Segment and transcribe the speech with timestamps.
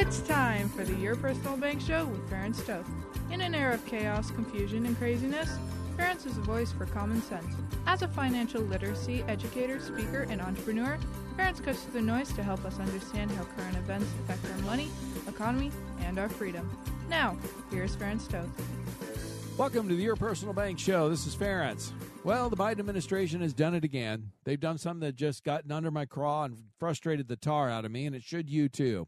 [0.00, 2.88] It's time for the Your Personal Bank Show with Ferenc Toth.
[3.30, 5.58] In an era of chaos, confusion, and craziness,
[5.94, 7.54] Ferenc is a voice for common sense.
[7.86, 10.98] As a financial literacy educator, speaker, and entrepreneur,
[11.36, 14.88] Ferenc cuts through the noise to help us understand how current events affect our money,
[15.28, 16.74] economy, and our freedom.
[17.10, 17.36] Now,
[17.70, 18.48] here's Ferenc Toth.
[19.58, 21.10] Welcome to the Your Personal Bank Show.
[21.10, 21.92] This is Ferenc.
[22.24, 24.30] Well, the Biden administration has done it again.
[24.44, 27.90] They've done something that just gotten under my craw and frustrated the tar out of
[27.90, 29.06] me, and it should you too.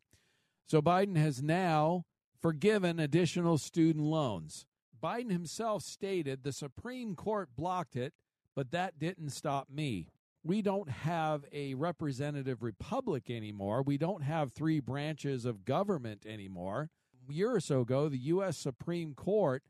[0.67, 2.05] So Biden has now
[2.41, 4.67] forgiven additional student loans.
[5.03, 8.15] Biden himself stated the Supreme Court blocked it,
[8.55, 10.09] but that didn't stop me.
[10.45, 13.83] We don't have a representative republic anymore.
[13.83, 16.91] We don't have three branches of government anymore.
[17.29, 18.59] A year or so ago, the U.S.
[18.59, 19.63] Supreme Court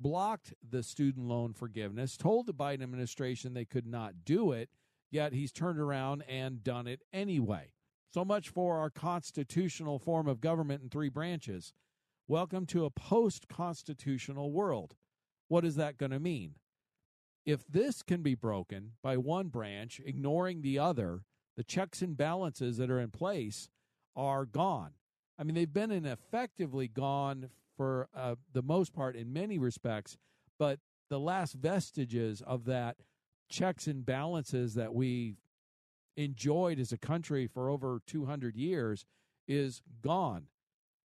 [0.00, 4.68] blocked the student loan forgiveness, told the Biden administration they could not do it,
[5.10, 7.72] yet he's turned around and done it anyway.
[8.12, 11.72] So much for our constitutional form of government in three branches.
[12.28, 14.96] Welcome to a post constitutional world.
[15.48, 16.56] What is that going to mean?
[17.46, 21.22] If this can be broken by one branch ignoring the other,
[21.56, 23.70] the checks and balances that are in place
[24.14, 24.90] are gone.
[25.38, 30.18] I mean, they've been in effectively gone for uh, the most part in many respects,
[30.58, 32.98] but the last vestiges of that
[33.48, 35.36] checks and balances that we
[36.16, 39.04] enjoyed as a country for over 200 years
[39.48, 40.46] is gone.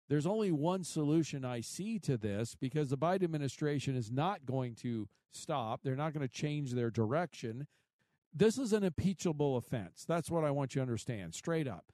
[0.09, 4.76] There's only one solution I see to this because the Biden administration is not going
[4.76, 5.82] to stop.
[5.83, 7.67] They're not going to change their direction.
[8.33, 10.05] This is an impeachable offense.
[10.08, 11.86] That's what I want you to understand straight up.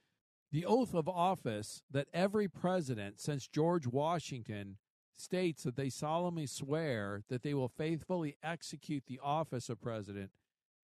[0.52, 4.78] The oath of office that every president since George Washington
[5.16, 10.32] states that they solemnly swear that they will faithfully execute the office of president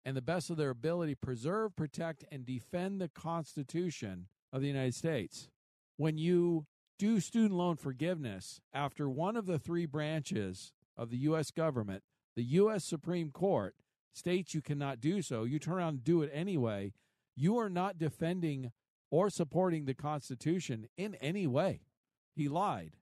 [0.05, 4.95] and the best of their ability preserve, protect, and defend the Constitution of the United
[4.95, 5.49] States.
[5.97, 6.65] When you
[6.97, 11.51] do student loan forgiveness after one of the three branches of the U.S.
[11.51, 12.03] government,
[12.35, 12.85] the U.S.
[12.85, 13.75] Supreme Court,
[14.13, 16.93] states you cannot do so, you turn around and do it anyway,
[17.35, 18.71] you are not defending
[19.11, 21.81] or supporting the Constitution in any way.
[22.35, 22.95] He lied.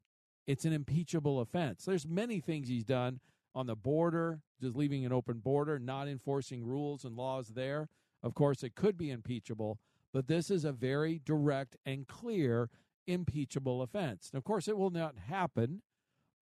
[0.46, 1.84] It's an impeachable offense.
[1.84, 3.20] There's many things he's done
[3.58, 7.90] on the border, just leaving an open border, not enforcing rules and laws there.
[8.22, 9.80] Of course, it could be impeachable,
[10.14, 12.70] but this is a very direct and clear
[13.08, 14.30] impeachable offense.
[14.32, 15.82] And of course, it will not happen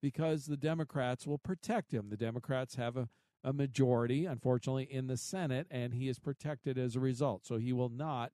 [0.02, 2.10] because the Democrats will protect him.
[2.10, 3.08] The Democrats have a,
[3.42, 7.46] a majority, unfortunately, in the Senate, and he is protected as a result.
[7.46, 8.32] So he will not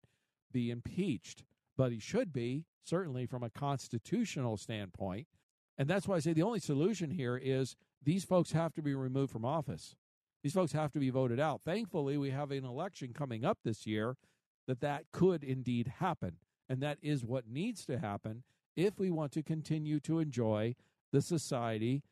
[0.51, 1.45] be impeached,
[1.77, 5.29] but he should be, certainly from a constitutional standpoint.
[5.79, 8.95] And that's why I say the only solution here is these folks have to be
[8.95, 9.97] removed from office.
[10.43, 11.63] These folks have to be voted out.
[11.65, 14.17] Thankfully, we have an election coming up this year
[14.67, 16.37] that that could indeed happen.
[16.69, 18.43] And that is what needs to happen
[18.77, 20.75] if we want to continue to enjoy
[21.13, 22.03] the society,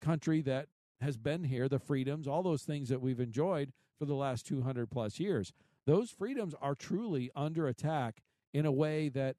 [0.00, 0.68] country that
[1.00, 4.90] has been here, the freedoms, all those things that we've enjoyed for the last 200
[4.90, 5.52] plus years.
[5.86, 9.36] Those freedoms are truly under attack in a way that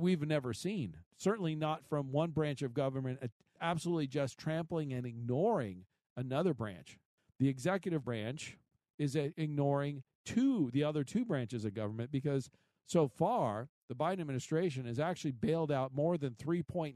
[0.00, 0.96] we've never seen.
[1.16, 3.28] Certainly not from one branch of government uh,
[3.60, 5.84] absolutely just trampling and ignoring
[6.16, 6.98] another branch.
[7.38, 8.58] The executive branch
[8.98, 12.50] is uh, ignoring two the other two branches of government because
[12.86, 16.94] so far the Biden administration has actually bailed out more than 3.9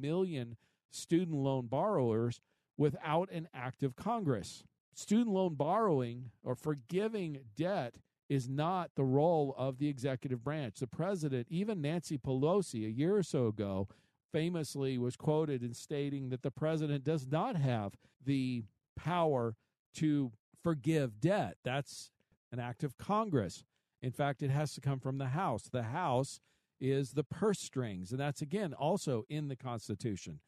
[0.00, 0.56] million
[0.90, 2.40] student loan borrowers
[2.76, 4.64] without an active Congress.
[4.94, 7.94] Student loan borrowing or forgiving debt
[8.28, 10.80] is not the role of the executive branch.
[10.80, 13.88] The president, even Nancy Pelosi, a year or so ago,
[14.32, 17.94] famously was quoted in stating that the president does not have
[18.24, 18.64] the
[18.96, 19.56] power
[19.94, 20.32] to
[20.62, 21.56] forgive debt.
[21.64, 22.10] That's
[22.52, 23.64] an act of Congress.
[24.02, 25.62] In fact, it has to come from the House.
[25.70, 26.40] The House
[26.80, 30.40] is the purse strings, and that's again also in the Constitution.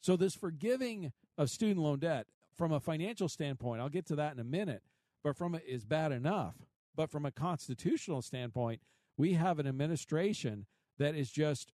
[0.00, 2.26] So, this forgiving of student loan debt
[2.56, 4.82] from a financial standpoint, I'll get to that in a minute,
[5.22, 6.54] but from it is bad enough.
[6.96, 8.80] But from a constitutional standpoint,
[9.16, 10.66] we have an administration
[10.98, 11.72] that is just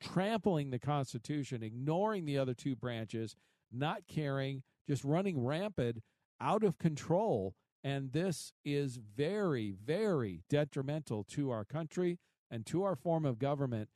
[0.00, 3.36] trampling the Constitution, ignoring the other two branches,
[3.72, 6.02] not caring, just running rampant,
[6.40, 7.54] out of control.
[7.84, 12.18] And this is very, very detrimental to our country
[12.50, 13.88] and to our form of government.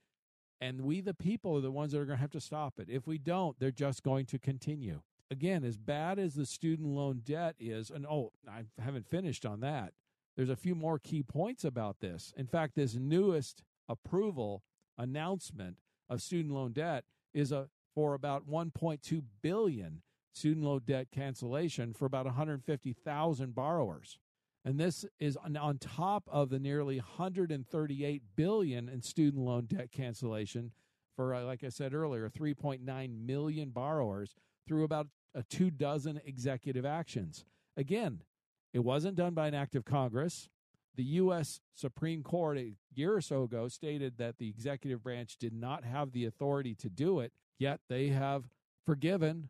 [0.61, 2.89] And we, the people, are the ones that are going to have to stop it.
[2.89, 5.01] If we don't, they're just going to continue.
[5.31, 9.61] Again, as bad as the student loan debt is, and oh, I haven't finished on
[9.61, 9.95] that.
[10.37, 12.33] There's a few more key points about this.
[12.37, 14.63] In fact, this newest approval
[14.97, 15.77] announcement
[16.09, 20.03] of student loan debt is a for about 1.2 billion
[20.33, 24.19] student loan debt cancellation for about 150,000 borrowers.
[24.65, 30.73] And this is on top of the nearly 138 billion in student loan debt cancellation
[31.17, 34.35] for uh, like I said earlier, 3.9 million borrowers
[34.67, 37.45] through about a two dozen executive actions.
[37.77, 38.21] Again,
[38.73, 40.49] it wasn't done by an act of Congress.
[40.95, 41.61] The U.S.
[41.75, 46.13] Supreme Court a year or so ago stated that the executive branch did not have
[46.13, 48.45] the authority to do it, yet they have
[48.85, 49.49] forgiven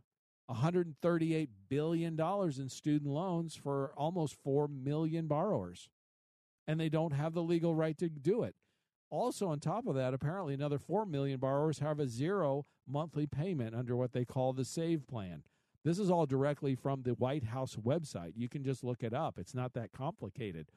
[0.51, 5.89] $138 billion in student loans for almost 4 million borrowers.
[6.69, 8.55] And they don't have the legal right to do it.
[9.11, 13.75] Also, on top of that, apparently another 4 million borrowers have a zero monthly payment
[13.75, 15.43] under what they call the SAVE plan.
[15.85, 18.33] This is all directly from the White House website.
[18.37, 19.39] You can just look it up.
[19.39, 20.69] It's not that complicated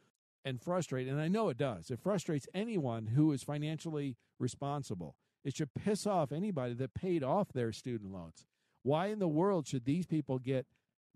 [0.43, 1.13] and frustrating.
[1.13, 1.91] And I know it does.
[1.91, 5.15] It frustrates anyone who is financially responsible.
[5.43, 8.45] It should piss off anybody that paid off their student loans.
[8.81, 10.65] Why in the world should these people get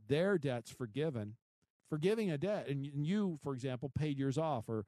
[0.08, 1.36] their debts forgiven?
[1.90, 4.86] Forgiving a debt, and you, for example, paid yours off, or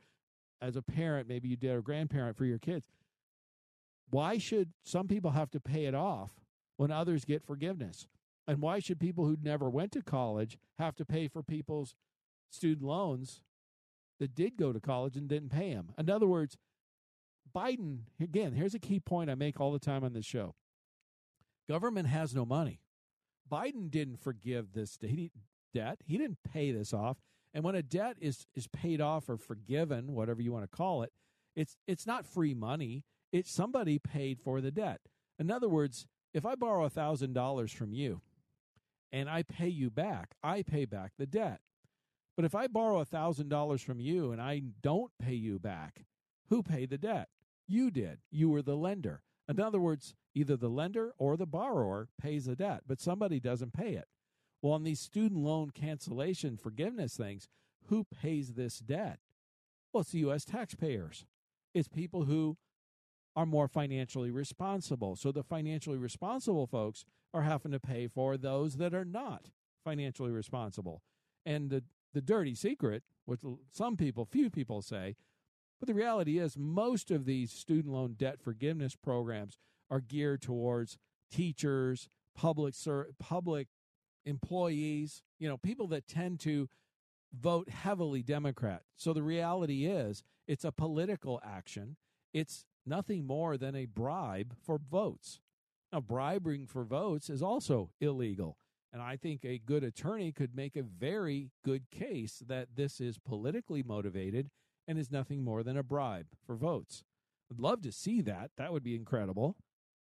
[0.62, 2.86] as a parent, maybe you did, or grandparent for your kids.
[4.12, 6.32] Why should some people have to pay it off
[6.78, 8.08] when others get forgiveness?
[8.48, 11.96] And why should people who never went to college have to pay for people's
[12.50, 13.42] student loans
[14.20, 15.92] that did go to college and didn't pay them?
[15.98, 16.58] In other words,
[17.56, 20.56] Biden, again, here's a key point I make all the time on this show
[21.70, 22.82] government has no money.
[23.50, 27.18] Biden didn't forgive this debt, he didn't pay this off.
[27.54, 31.04] And when a debt is, is paid off or forgiven, whatever you want to call
[31.04, 31.12] it,
[31.56, 33.04] it's, it's not free money.
[33.34, 35.02] It's somebody paid for the debt.
[35.38, 38.22] In other words, if I borrow $1,000 from you
[39.12, 41.60] and I pay you back, I pay back the debt.
[42.36, 46.06] But if I borrow $1,000 from you and I don't pay you back,
[46.50, 47.30] who paid the debt?
[47.68, 48.20] You did.
[48.32, 49.22] You were the lender.
[49.48, 53.74] In other words, either the lender or the borrower pays the debt, but somebody doesn't
[53.74, 54.06] pay it.
[54.62, 57.50] Well, on these student loan cancellation forgiveness things,
[57.88, 59.20] who pays this debt?
[59.92, 60.46] Well, it's the U.S.
[60.46, 61.26] taxpayers.
[61.74, 62.58] It's people who
[63.36, 65.16] are more financially responsible.
[65.16, 69.50] So the financially responsible folks are having to pay for those that are not
[69.84, 71.02] financially responsible.
[71.46, 71.84] And the,
[72.14, 73.40] the dirty secret, which
[73.72, 75.16] some people, few people say,
[75.80, 79.58] but the reality is most of these student loan debt forgiveness programs
[79.90, 80.98] are geared towards
[81.32, 82.76] teachers, public
[83.20, 83.68] public
[84.26, 86.70] employees, you know, people that tend to
[87.34, 88.84] vote heavily Democrat.
[88.96, 91.96] So the reality is it's a political action.
[92.34, 95.41] It's nothing more than a bribe for votes.
[95.92, 98.58] Now, bribing for votes is also illegal.
[98.94, 103.18] And I think a good attorney could make a very good case that this is
[103.18, 104.50] politically motivated
[104.88, 107.04] and is nothing more than a bribe for votes.
[107.50, 108.52] I'd love to see that.
[108.58, 109.56] That would be incredible.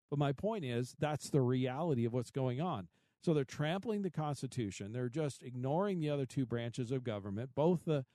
[0.10, 2.88] But my point is, that's the reality of what's going on.
[3.24, 4.94] So they're trampling the Constitution.
[4.94, 8.06] They're just ignoring the other two branches of government, both the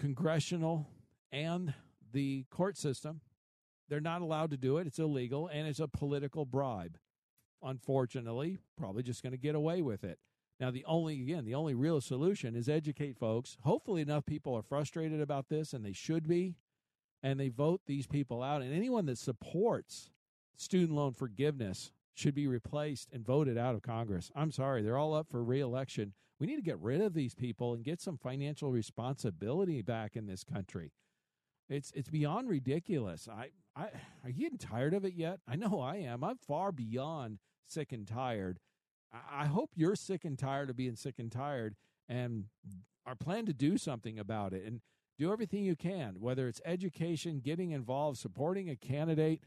[0.00, 0.88] congressional
[1.30, 1.74] and
[2.12, 3.20] the court system.
[3.88, 4.86] They're not allowed to do it.
[4.86, 6.98] It's illegal and it's a political bribe.
[7.62, 10.18] Unfortunately, probably just going to get away with it.
[10.60, 13.56] Now, the only, again, the only real solution is educate folks.
[13.62, 16.54] Hopefully, enough people are frustrated about this, and they should be,
[17.22, 18.62] and they vote these people out.
[18.62, 20.10] And anyone that supports
[20.56, 24.30] student loan forgiveness should be replaced and voted out of Congress.
[24.36, 26.12] I'm sorry, they're all up for reelection.
[26.38, 30.26] We need to get rid of these people and get some financial responsibility back in
[30.26, 30.92] this country.
[31.68, 33.28] It's it's beyond ridiculous.
[33.28, 33.82] I, I
[34.24, 35.40] are you getting tired of it yet?
[35.48, 36.24] I know I am.
[36.24, 38.58] I'm far beyond sick and tired.
[39.12, 41.76] I, I hope you're sick and tired of being sick and tired
[42.08, 42.44] and
[43.06, 44.80] are plan to do something about it and
[45.18, 49.42] do everything you can, whether it's education, getting involved, supporting a candidate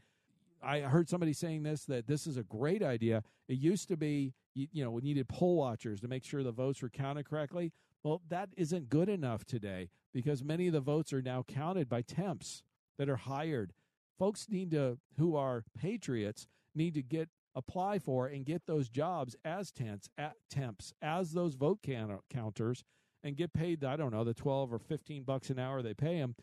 [0.62, 3.22] I heard somebody saying this that this is a great idea.
[3.48, 6.52] It used to be, you, you know, we needed poll watchers to make sure the
[6.52, 7.72] votes were counted correctly.
[8.02, 12.02] Well, that isn't good enough today because many of the votes are now counted by
[12.02, 12.62] temps
[12.96, 13.72] that are hired.
[14.18, 19.34] Folks need to, who are patriots, need to get apply for and get those jobs
[19.44, 22.84] as temps, at temps as those vote can- counters
[23.24, 23.82] and get paid.
[23.84, 26.34] I don't know the twelve or fifteen bucks an hour they pay them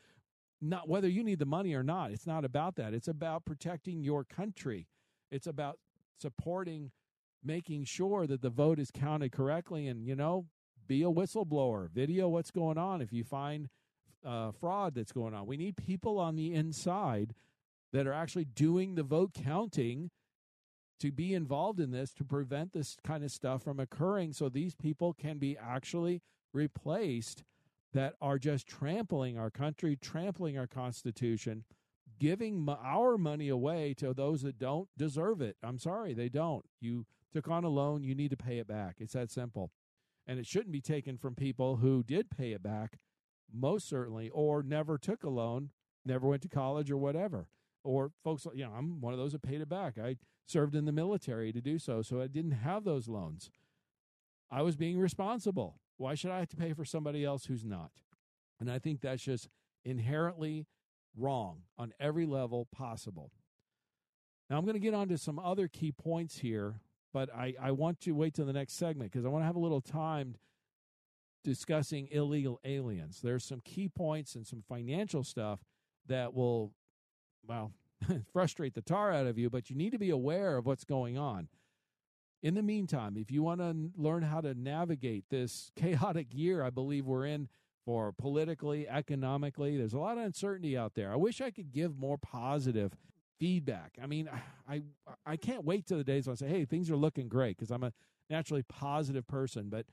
[0.61, 2.11] not whether you need the money or not.
[2.11, 2.93] It's not about that.
[2.93, 4.87] It's about protecting your country.
[5.31, 5.79] It's about
[6.19, 6.91] supporting
[7.43, 10.47] making sure that the vote is counted correctly and you know
[10.87, 13.01] be a whistleblower, video what's going on.
[13.01, 13.69] If you find
[14.25, 17.33] uh, fraud that's going on, we need people on the inside
[17.95, 20.11] that are actually doing the vote counting
[20.99, 24.75] to be involved in this to prevent this kind of stuff from occurring so these
[24.75, 26.21] people can be actually
[26.53, 27.45] replaced
[27.93, 31.63] that are just trampling our country, trampling our constitution,
[32.19, 35.55] giving our money away to those that don't deserve it.
[35.63, 36.65] I'm sorry, they don't.
[36.81, 38.95] You took on a loan, you need to pay it back.
[38.99, 39.71] It's that simple.
[40.27, 42.97] And it shouldn't be taken from people who did pay it back,
[43.53, 45.69] most certainly, or never took a loan,
[46.05, 47.47] never went to college or whatever.
[47.85, 49.97] Or folks, you know, I'm one of those that paid it back.
[49.97, 53.49] I served in the military to do so, so I didn't have those loans.
[54.51, 55.79] I was being responsible.
[55.97, 57.91] Why should I have to pay for somebody else who's not?
[58.59, 59.47] And I think that's just
[59.83, 60.65] inherently
[61.17, 63.31] wrong on every level possible.
[64.49, 66.81] Now, I'm going to get on to some other key points here,
[67.13, 69.55] but I, I want to wait till the next segment because I want to have
[69.55, 70.35] a little time
[71.43, 73.21] discussing illegal aliens.
[73.23, 75.59] There's some key points and some financial stuff
[76.07, 76.73] that will,
[77.47, 77.71] well,
[78.33, 81.17] frustrate the tar out of you, but you need to be aware of what's going
[81.17, 81.47] on.
[82.43, 86.69] In the meantime, if you want to learn how to navigate this chaotic year I
[86.69, 87.49] believe we're in
[87.85, 91.11] for politically, economically, there's a lot of uncertainty out there.
[91.11, 92.93] I wish I could give more positive
[93.39, 93.97] feedback.
[94.01, 94.29] I mean,
[94.69, 94.81] I
[95.25, 97.71] I can't wait till the days when I say, "Hey, things are looking great," because
[97.71, 97.93] I'm a
[98.29, 99.85] naturally positive person, but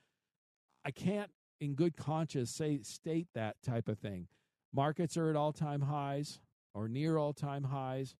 [0.84, 1.30] I can't
[1.60, 4.26] in good conscience say state that type of thing.
[4.74, 6.40] Markets are at all-time highs
[6.74, 8.14] or near all-time highs.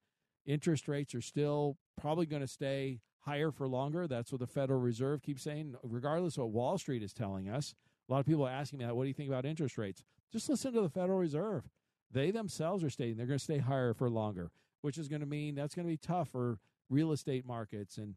[0.45, 4.07] Interest rates are still probably going to stay higher for longer.
[4.07, 7.75] That's what the Federal Reserve keeps saying, regardless of what Wall Street is telling us.
[8.09, 8.97] A lot of people are asking me that.
[8.97, 10.03] What do you think about interest rates?
[10.33, 11.65] Just listen to the Federal Reserve.
[12.11, 15.27] They themselves are stating they're going to stay higher for longer, which is going to
[15.27, 16.59] mean that's going to be tough for
[16.91, 18.17] real estate markets and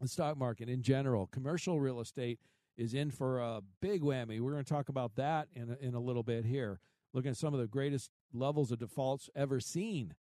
[0.00, 1.26] the stock market in general.
[1.26, 2.38] Commercial real estate
[2.76, 4.40] is in for a big whammy.
[4.40, 6.80] We're going to talk about that in a, in a little bit here.
[7.12, 10.14] Looking at some of the greatest levels of defaults ever seen.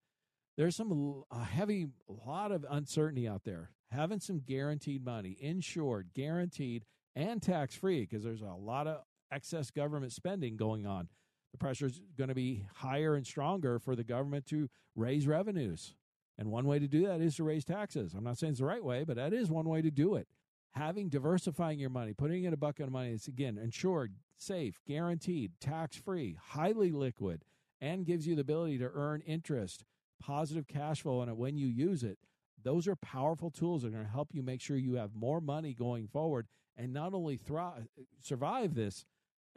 [0.55, 3.71] There's some a heavy, lot of uncertainty out there.
[3.91, 9.01] Having some guaranteed money, insured, guaranteed, and tax free, because there's a lot of
[9.31, 11.09] excess government spending going on.
[11.51, 15.95] The pressure is going to be higher and stronger for the government to raise revenues.
[16.37, 18.13] And one way to do that is to raise taxes.
[18.15, 20.27] I'm not saying it's the right way, but that is one way to do it.
[20.71, 25.51] Having diversifying your money, putting in a bucket of money that's again insured, safe, guaranteed,
[25.59, 27.45] tax free, highly liquid,
[27.83, 29.83] and gives you the ability to earn interest,
[30.21, 32.17] positive cash flow on it when you use it.
[32.63, 35.41] Those are powerful tools that are going to help you make sure you have more
[35.41, 36.47] money going forward
[36.77, 37.87] and not only thrive,
[38.21, 39.05] survive this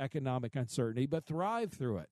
[0.00, 2.08] economic uncertainty, but thrive through it.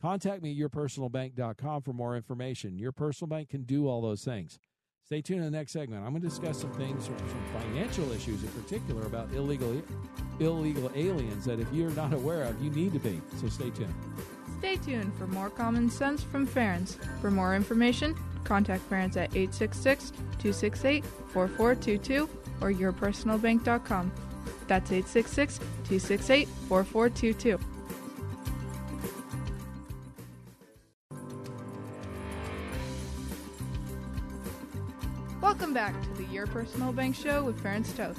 [0.00, 2.78] Contact me at yourpersonalbank.com for more information.
[2.78, 4.60] Your personal bank can do all those things.
[5.04, 6.04] Stay tuned in the next segment.
[6.04, 7.16] I'm going to discuss some things, some
[7.60, 9.82] financial issues in particular about illegal
[10.38, 13.20] illegal aliens that if you're not aware of, you need to be.
[13.40, 13.94] So stay tuned.
[14.66, 16.96] Stay tuned for more common sense from Ferenc.
[17.20, 22.28] For more information, contact Ferenc at 866 268 4422
[22.60, 24.12] or yourpersonalbank.com.
[24.66, 27.60] That's 866 268 4422.
[35.40, 38.18] Welcome back to the Your Personal Bank Show with Ferenc Toth.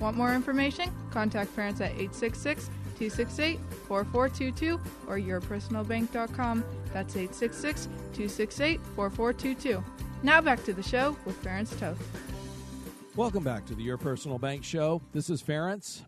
[0.00, 0.90] Want more information?
[1.10, 2.70] Contact Ferenc at 866
[3.10, 6.64] 268 4422 or yourpersonalbank.com.
[6.92, 9.84] That's 866 268 4422.
[10.22, 11.98] Now back to the show with Ferenc Toth.
[13.16, 15.02] Welcome back to the Your Personal Bank Show.
[15.12, 16.02] This is Ferenc.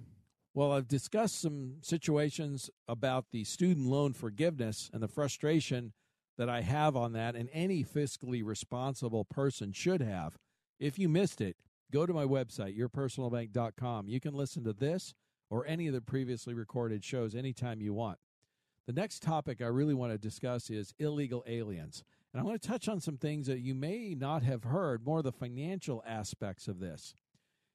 [0.54, 5.94] Well, I've discussed some situations about the student loan forgiveness and the frustration
[6.38, 10.36] that I have on that, and any fiscally responsible person should have.
[10.78, 11.56] If you missed it,
[11.92, 14.06] go to my website, yourpersonalbank.com.
[14.06, 15.12] You can listen to this
[15.54, 18.18] or any of the previously recorded shows anytime you want.
[18.88, 22.02] The next topic I really want to discuss is illegal aliens.
[22.32, 25.18] And I want to touch on some things that you may not have heard, more
[25.18, 27.14] of the financial aspects of this.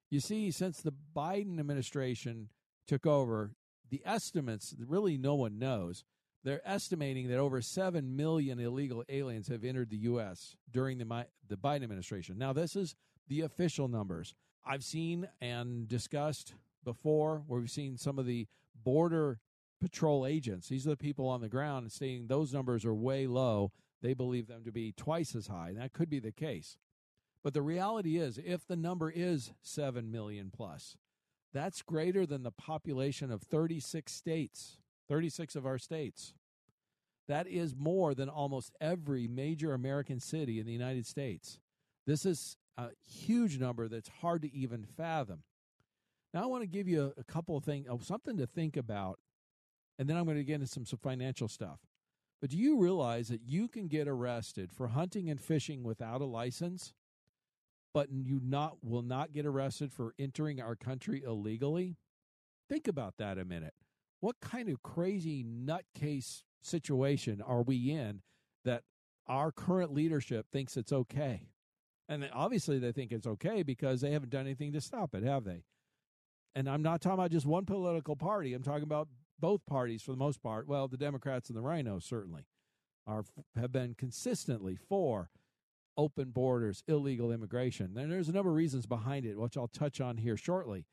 [0.10, 2.50] You see, since the Biden administration
[2.86, 3.54] took over,
[3.90, 6.04] the estimates, really no one knows,
[6.44, 10.58] they're estimating that over 7 million illegal aliens have entered the U.S.
[10.70, 12.38] during the, the Biden administration.
[12.38, 12.98] Now, this is
[13.30, 14.36] the official numbers.
[14.66, 16.56] I've seen and discussed
[16.94, 18.48] before where we've seen some of the
[18.84, 19.40] border
[19.80, 20.68] patrol agents.
[20.68, 24.48] These are the people on the ground saying those numbers are way low they believe
[24.48, 25.70] them to be twice as high.
[25.70, 26.78] And that could be the case.
[27.44, 30.98] But the reality is, if the number is 7 million plus,
[31.54, 34.78] that's greater than the population of 36 states,
[35.08, 36.34] 36 of our states.
[37.28, 41.60] That is more than almost every major American city in the United States.
[42.08, 45.44] This is a huge number that's hard to even fathom.
[46.34, 49.20] Now, I want to give you a, a couple of things, something to think about,
[49.98, 51.80] and then I'm going to get into some, some financial stuff.
[52.42, 56.26] But do you realize that you can get arrested for hunting and fishing without a
[56.26, 56.94] license,
[57.94, 61.98] but you not will not get arrested for entering our country illegally?
[62.70, 63.74] Think about that a minute.
[64.22, 68.22] What kind of crazy nutcase situation are we in
[68.64, 68.84] that
[69.28, 71.50] our current leadership thinks it's okay?
[72.08, 75.44] And obviously they think it's okay because they haven't done anything to stop it, have
[75.44, 75.64] they?
[76.56, 78.54] And I'm not talking about just one political party.
[78.54, 79.08] I'm talking about
[79.40, 80.68] both parties for the most part.
[80.68, 82.46] Well, the Democrats and the RINOs certainly
[83.08, 83.24] are
[83.56, 85.30] have been consistently for
[85.98, 87.98] open borders, illegal immigration.
[87.98, 90.86] And there's a number of reasons behind it, which I'll touch on here shortly.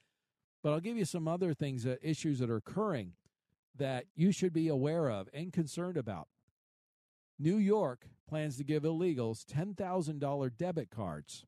[0.62, 3.12] But I'll give you some other things, uh, issues that are occurring
[3.76, 6.28] that you should be aware of and concerned about.
[7.38, 11.44] New York plans to give illegals $10,000 debit cards.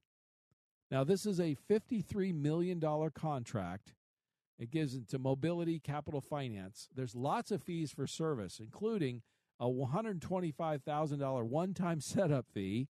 [0.91, 3.95] Now, this is a $53 million contract.
[4.59, 6.89] It gives into Mobility Capital Finance.
[6.95, 9.23] There's lots of fees for service, including
[9.61, 12.89] a $125,000 one-time setup fee,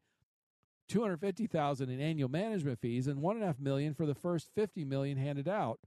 [0.91, 4.85] $250,000 in annual management fees, and one and a half million for the first 50
[4.85, 5.81] million handed out,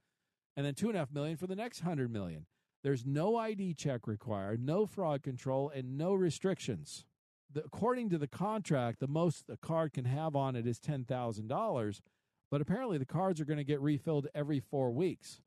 [0.56, 2.46] and then two and a half million for the next hundred million.
[2.84, 7.06] There's no ID check required, no fraud control, and no restrictions.
[7.52, 12.02] The, according to the contract, the most the card can have on it is $10,000,
[12.50, 15.42] but apparently the cards are going to get refilled every four weeks.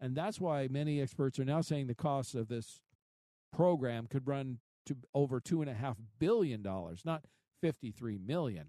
[0.00, 2.80] And that's why many experts are now saying the cost of this
[3.52, 6.62] program could run to over $2.5 billion,
[7.04, 7.24] not
[7.62, 8.68] 53 million.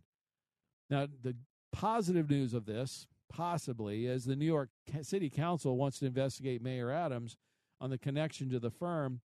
[0.90, 1.36] Now, the
[1.72, 4.70] positive news of this, possibly, is the New York
[5.02, 7.36] City Council wants to investigate Mayor Adams
[7.80, 9.22] on the connection to the firm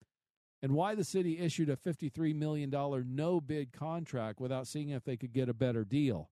[0.61, 2.69] and why the city issued a $53 million
[3.15, 6.29] no bid contract without seeing if they could get a better deal.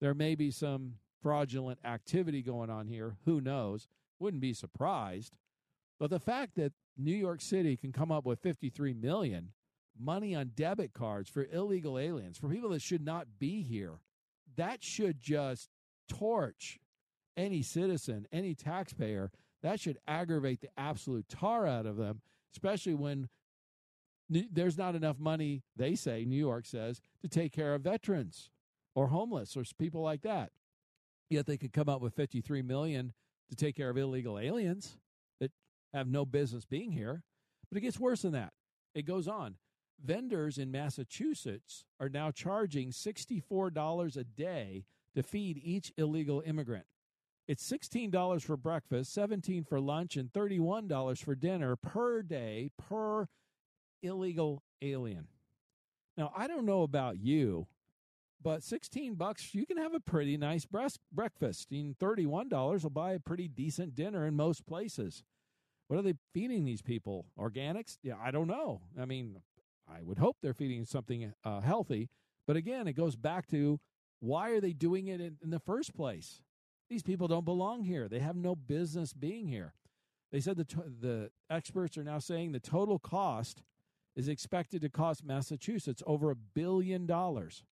[0.00, 3.16] There may be some fraudulent activity going on here.
[3.24, 3.88] Who knows?
[4.18, 5.36] Wouldn't be surprised.
[5.98, 9.52] But the fact that New York City can come up with 53 million
[9.98, 14.00] money on debit cards for illegal aliens, for people that should not be here,
[14.56, 15.68] that should just
[16.08, 16.78] torch
[17.36, 19.30] any citizen, any taxpayer
[19.62, 22.20] that should aggravate the absolute tar out of them,
[22.52, 23.28] especially when
[24.28, 28.50] there's not enough money, they say, New York says, to take care of veterans
[28.94, 30.50] or homeless or people like that.
[31.30, 33.12] Yet they could come up with 53 million
[33.48, 34.96] to take care of illegal aliens
[35.40, 35.50] that
[35.92, 37.22] have no business being here.
[37.70, 38.52] But it gets worse than that.
[38.94, 39.56] It goes on.
[40.04, 44.84] Vendors in Massachusetts are now charging $64 a day
[45.14, 46.86] to feed each illegal immigrant.
[47.48, 53.26] It's $16 for breakfast, $17 for lunch and $31 for dinner per day per
[54.02, 55.26] illegal alien.
[56.16, 57.66] Now, I don't know about you,
[58.42, 60.66] but 16 bucks you can have a pretty nice
[61.12, 61.70] breakfast.
[61.70, 65.24] And $31 will buy a pretty decent dinner in most places.
[65.88, 67.26] What are they feeding these people?
[67.38, 67.98] Organics?
[68.02, 68.82] Yeah, I don't know.
[69.00, 69.36] I mean,
[69.88, 72.10] I would hope they're feeding something uh, healthy,
[72.46, 73.80] but again, it goes back to
[74.20, 76.42] why are they doing it in, in the first place?
[76.90, 78.08] These people don't belong here.
[78.08, 79.74] They have no business being here.
[80.30, 80.66] They said the
[81.00, 83.62] the experts are now saying the total cost
[84.14, 87.62] is expected to cost Massachusetts over a billion dollars.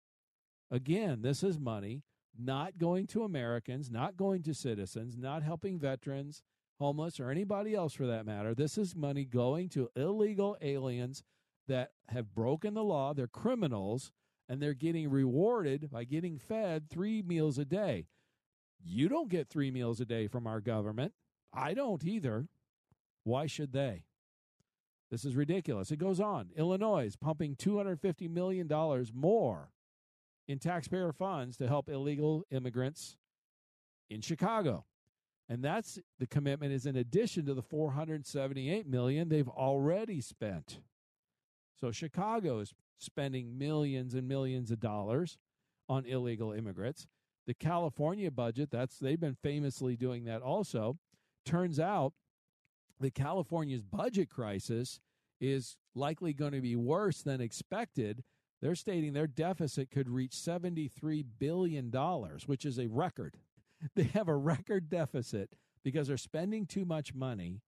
[0.70, 2.02] Again, this is money
[2.38, 6.42] not going to Americans, not going to citizens, not helping veterans,
[6.78, 8.54] homeless, or anybody else for that matter.
[8.54, 11.22] This is money going to illegal aliens
[11.68, 13.14] that have broken the law.
[13.14, 14.12] They're criminals,
[14.48, 18.06] and they're getting rewarded by getting fed three meals a day.
[18.82, 21.12] You don't get three meals a day from our government.
[21.52, 22.48] I don't either.
[23.24, 24.04] Why should they?
[25.10, 25.90] This is ridiculous.
[25.90, 26.50] It goes on.
[26.56, 28.68] Illinois is pumping $250 million
[29.14, 29.70] more
[30.48, 33.16] in taxpayer funds to help illegal immigrants
[34.08, 34.84] in Chicago.
[35.48, 40.80] And that's the commitment is in addition to the 478 million they've already spent.
[41.80, 45.38] So Chicago is spending millions and millions of dollars
[45.88, 47.06] on illegal immigrants.
[47.46, 50.98] The California budget, that's they've been famously doing that also.
[51.44, 52.12] Turns out
[52.98, 55.00] the California's budget crisis
[55.40, 58.24] is likely going to be worse than expected.
[58.62, 61.90] They're stating their deficit could reach $73 billion,
[62.46, 63.36] which is a record.
[63.94, 65.50] They have a record deficit
[65.84, 67.60] because they're spending too much money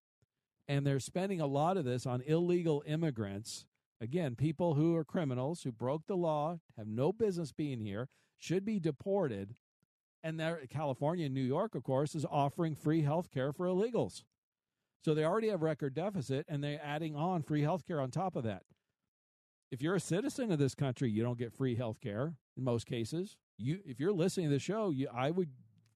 [0.69, 3.67] and they're spending a lot of this on illegal immigrants.
[4.01, 8.65] Again, people who are criminals, who broke the law, have no business being here, should
[8.65, 9.55] be deported.
[10.23, 14.25] And California and New York, of course, is offering free health care for illegals.
[15.05, 18.37] So they already have record deficit, and they're adding on free health care on top
[18.37, 18.63] of that.
[19.71, 22.87] If you're a citizen of this country, you don't get free health care in most
[22.87, 23.37] cases.
[23.59, 25.51] You, if you're listening to the show, you, I would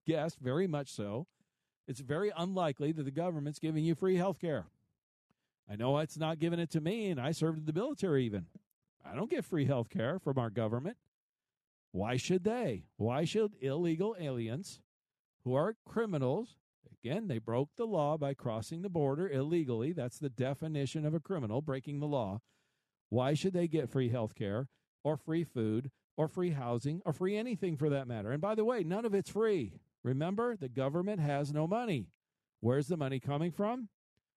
[0.05, 1.27] guess very much so
[1.87, 4.67] it's very unlikely that the government's giving you free health care.
[5.69, 8.45] I know it's not giving it to me, and I served in the military even.
[9.05, 10.97] I don't get free health care from our government.
[11.91, 12.85] Why should they?
[12.97, 14.79] Why should illegal aliens
[15.43, 16.55] who are criminals,
[17.03, 19.91] again, they broke the law by crossing the border illegally.
[19.91, 22.39] That's the definition of a criminal, breaking the law.
[23.09, 24.67] Why should they get free health care
[25.03, 28.31] or free food or free housing or free anything for that matter?
[28.31, 29.73] And by the way, none of it's free.
[30.03, 32.07] Remember, the government has no money.
[32.59, 33.89] Where's the money coming from?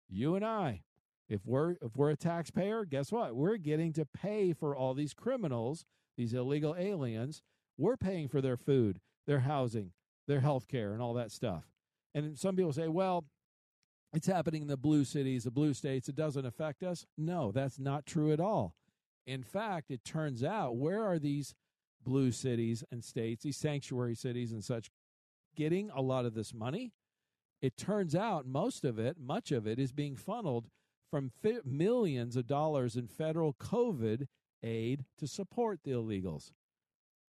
[0.09, 0.81] You and I.
[1.27, 3.35] If we're if we're a taxpayer, guess what?
[3.35, 5.85] We're getting to pay for all these criminals,
[6.17, 7.41] these illegal aliens.
[7.77, 9.91] We're paying for their food, their housing,
[10.27, 11.63] their health care, and all that stuff.
[12.13, 13.25] And some people say, well,
[14.15, 16.07] it's happening in the blue cities, the blue states.
[16.07, 17.05] It doesn't affect us.
[17.17, 18.73] No, that's not true at all.
[19.27, 21.53] In fact, it turns out where are these
[22.03, 24.89] blue cities and states, these sanctuary cities and such,
[25.55, 26.93] getting a lot of this money?
[27.61, 30.67] It turns out most of it, much of it, is being funneled
[31.09, 34.27] from fi- millions of dollars in federal COVID
[34.63, 36.51] aid to support the illegals.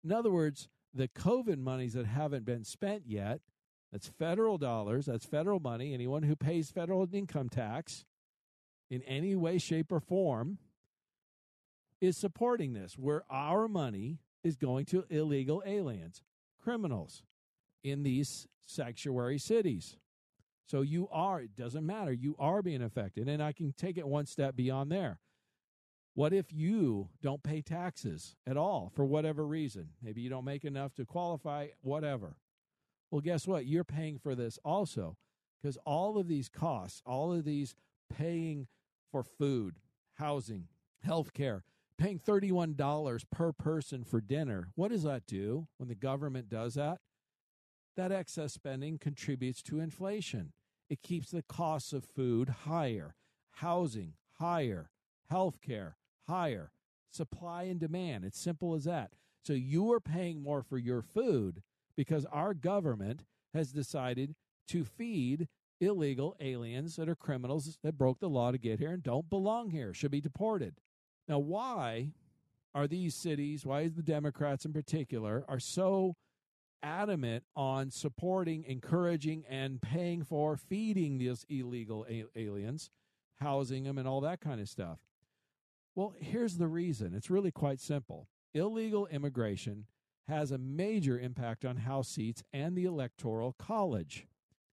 [0.04, 3.40] In other words, the COVID monies that haven't been spent yet,
[3.96, 5.94] that's federal dollars, that's federal money.
[5.94, 8.04] Anyone who pays federal income tax
[8.90, 10.58] in any way, shape, or form
[11.98, 16.20] is supporting this, where our money is going to illegal aliens,
[16.62, 17.22] criminals
[17.82, 19.96] in these sanctuary cities.
[20.66, 23.28] So you are, it doesn't matter, you are being affected.
[23.28, 25.20] And I can take it one step beyond there.
[26.12, 29.88] What if you don't pay taxes at all for whatever reason?
[30.02, 32.36] Maybe you don't make enough to qualify, whatever.
[33.10, 33.66] Well, guess what?
[33.66, 35.16] You're paying for this also
[35.60, 37.74] because all of these costs, all of these
[38.12, 38.66] paying
[39.10, 39.76] for food,
[40.14, 40.68] housing,
[41.02, 41.64] health care,
[41.98, 46.98] paying $31 per person for dinner, what does that do when the government does that?
[47.96, 50.52] That excess spending contributes to inflation.
[50.90, 53.14] It keeps the costs of food higher,
[53.52, 54.90] housing higher,
[55.28, 55.96] health care
[56.28, 56.72] higher,
[57.10, 58.24] supply and demand.
[58.24, 59.12] It's simple as that.
[59.42, 61.62] So you are paying more for your food
[61.96, 64.34] because our government has decided
[64.68, 65.48] to feed
[65.80, 69.70] illegal aliens that are criminals that broke the law to get here and don't belong
[69.70, 70.74] here, should be deported.
[71.28, 72.12] Now, why
[72.74, 76.16] are these cities, why is the Democrats in particular, are so
[76.82, 82.90] adamant on supporting, encouraging, and paying for feeding these illegal a- aliens,
[83.40, 84.98] housing them, and all that kind of stuff.
[85.94, 89.86] Well, here's the reason it's really quite simple illegal immigration
[90.28, 94.26] has a major impact on House seats and the Electoral College.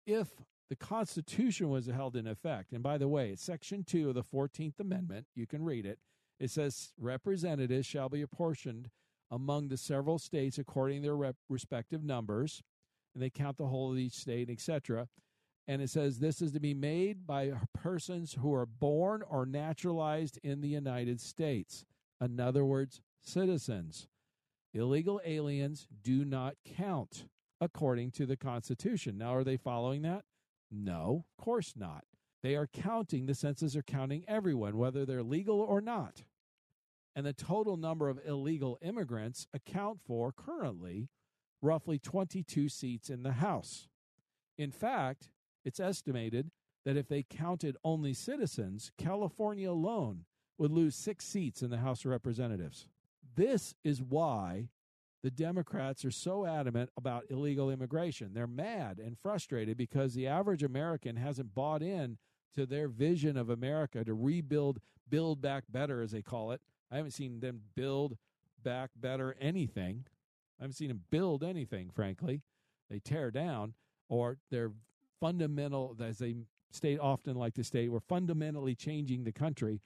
[0.06, 0.30] If
[0.70, 4.24] the Constitution was held in effect, and by the way, it's Section 2 of the
[4.24, 6.00] 14th Amendment, you can read it.
[6.40, 8.90] It says representatives shall be apportioned
[9.30, 12.64] among the several states according to their rep- respective numbers,
[13.14, 15.08] and they count the whole of each state, etc.
[15.68, 20.40] And it says this is to be made by persons who are born or naturalized
[20.44, 21.86] in the United States.
[22.20, 24.08] In other words, citizens.
[24.73, 27.25] Illegal aliens do not count
[27.60, 29.17] according to the Constitution.
[29.17, 30.23] Now, are they following that?
[30.71, 32.05] No, of course not.
[32.41, 36.23] They are counting, the census are counting everyone, whether they're legal or not
[37.15, 41.10] and the total number of illegal immigrants account for currently
[41.62, 43.88] roughly 22 seats in the House.
[44.57, 45.29] In fact,
[45.63, 46.51] it's estimated
[46.86, 50.25] that if they counted only citizens, California alone
[50.57, 52.88] would lose six seats in the House of Representatives.
[53.36, 54.70] This is why
[55.24, 58.32] the Democrats are so adamant about illegal immigration.
[58.34, 62.17] They're mad and frustrated because the average American hasn't bought in
[62.56, 66.98] to their vision of America to rebuild, build back better, as they call it, I
[66.98, 68.17] haven't seen them build
[68.62, 70.06] back better anything.
[70.60, 72.41] I haven't seen them build anything, frankly.
[72.89, 73.74] They tear down,
[74.10, 74.74] or they're
[75.20, 76.36] fundamental, as they
[76.72, 79.82] state often like to state, we're fundamentally changing the country.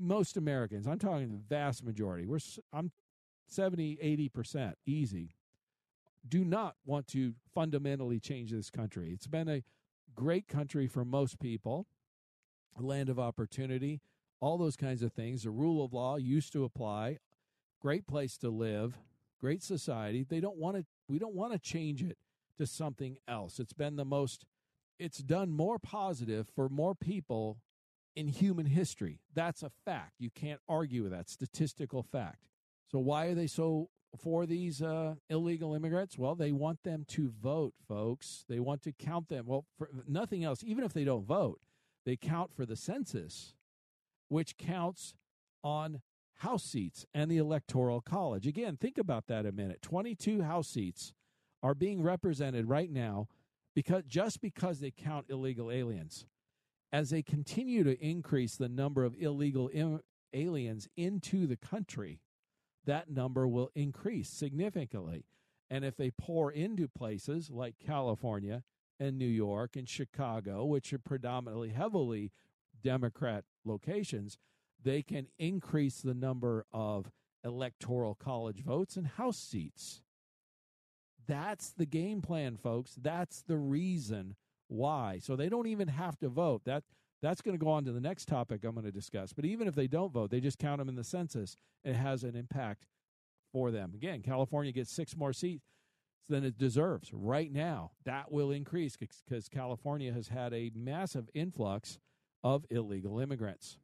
[0.00, 2.38] Most Americans, I'm talking the vast majority, we're
[2.72, 2.90] I'm
[3.46, 3.98] 70,
[4.34, 5.34] 80% easy,
[6.26, 9.10] do not want to fundamentally change this country.
[9.12, 9.62] It's been a
[10.14, 11.86] great country for most people,
[12.78, 14.00] a land of opportunity,
[14.40, 15.42] all those kinds of things.
[15.42, 17.18] The rule of law used to apply.
[17.80, 18.98] Great place to live,
[19.40, 20.24] great society.
[20.28, 22.18] They don't want to we don't want to change it
[22.58, 23.58] to something else.
[23.58, 24.44] It's been the most
[24.98, 27.58] it's done more positive for more people
[28.20, 29.18] in human history.
[29.34, 30.12] That's a fact.
[30.18, 32.44] You can't argue with that statistical fact.
[32.92, 36.18] So why are they so for these uh, illegal immigrants?
[36.18, 38.44] Well, they want them to vote, folks.
[38.46, 39.46] They want to count them.
[39.46, 41.60] Well, for nothing else, even if they don't vote,
[42.04, 43.54] they count for the census
[44.28, 45.14] which counts
[45.64, 46.02] on
[46.36, 48.46] House seats and the Electoral College.
[48.46, 49.80] Again, think about that a minute.
[49.82, 51.14] 22 House seats
[51.62, 53.28] are being represented right now
[53.74, 56.26] because just because they count illegal aliens,
[56.92, 60.00] as they continue to increase the number of illegal Im-
[60.32, 62.20] aliens into the country,
[62.84, 65.24] that number will increase significantly.
[65.68, 68.64] And if they pour into places like California
[68.98, 72.32] and New York and Chicago, which are predominantly heavily
[72.82, 74.38] Democrat locations,
[74.82, 77.10] they can increase the number of
[77.44, 80.02] electoral college votes and House seats.
[81.26, 82.96] That's the game plan, folks.
[83.00, 84.36] That's the reason
[84.70, 85.18] why.
[85.22, 86.62] So they don't even have to vote.
[86.64, 86.84] That
[87.22, 89.32] that's going to go on to the next topic I'm going to discuss.
[89.32, 91.56] But even if they don't vote, they just count them in the census.
[91.84, 92.86] It has an impact
[93.52, 93.92] for them.
[93.94, 95.66] Again, California gets six more seats
[96.28, 97.90] than it deserves right now.
[98.04, 101.98] That will increase because California has had a massive influx
[102.42, 103.78] of illegal immigrants.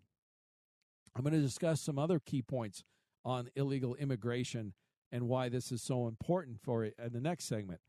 [1.14, 2.84] I'm going to discuss some other key points
[3.24, 4.72] on illegal immigration
[5.12, 7.80] and why this is so important for it in the next segment.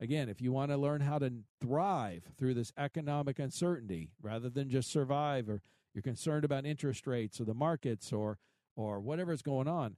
[0.00, 4.68] Again, if you want to learn how to thrive through this economic uncertainty rather than
[4.68, 5.60] just survive or
[5.94, 8.38] you're concerned about interest rates or the markets or
[8.74, 9.96] or whatever's going on,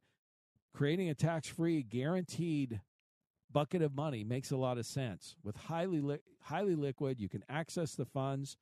[0.74, 2.80] creating a tax-free guaranteed
[3.52, 5.36] bucket of money makes a lot of sense.
[5.42, 8.58] With highly li- highly liquid, you can access the funds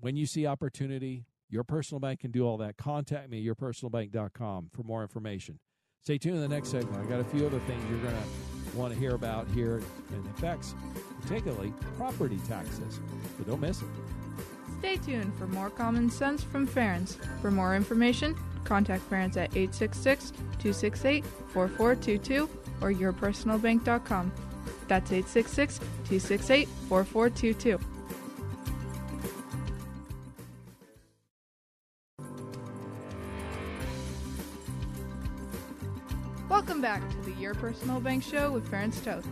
[0.00, 1.24] when you see opportunity.
[1.48, 2.76] Your personal bank can do all that.
[2.76, 5.60] Contact me, at yourpersonalbank.com for more information.
[6.02, 7.04] Stay tuned in the next segment.
[7.04, 8.45] I got a few other things you're going to
[8.76, 10.74] want to hear about here and effects,
[11.22, 13.00] particularly property taxes.
[13.38, 13.88] So don't miss it.
[14.78, 17.16] Stay tuned for more common sense from Ferenc.
[17.40, 22.48] For more information, contact Ferenc at 866 268 4422
[22.80, 24.32] or yourpersonalbank.com.
[24.88, 27.95] That's 866 268 4422.
[37.58, 39.26] Personal Bank Show with Ferenc Toth.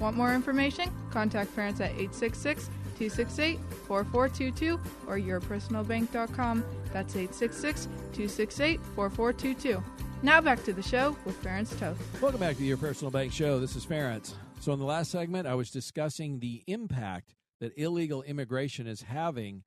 [0.00, 0.90] Want more information?
[1.10, 6.64] Contact Ferenc at 866 268 4422 or yourpersonalbank.com.
[6.92, 9.82] That's 866 268 4422.
[10.22, 11.98] Now back to the show with Ferenc Toth.
[12.22, 13.58] Welcome back to Your Personal Bank Show.
[13.58, 14.32] This is Ferenc.
[14.60, 19.64] So, in the last segment, I was discussing the impact that illegal immigration is having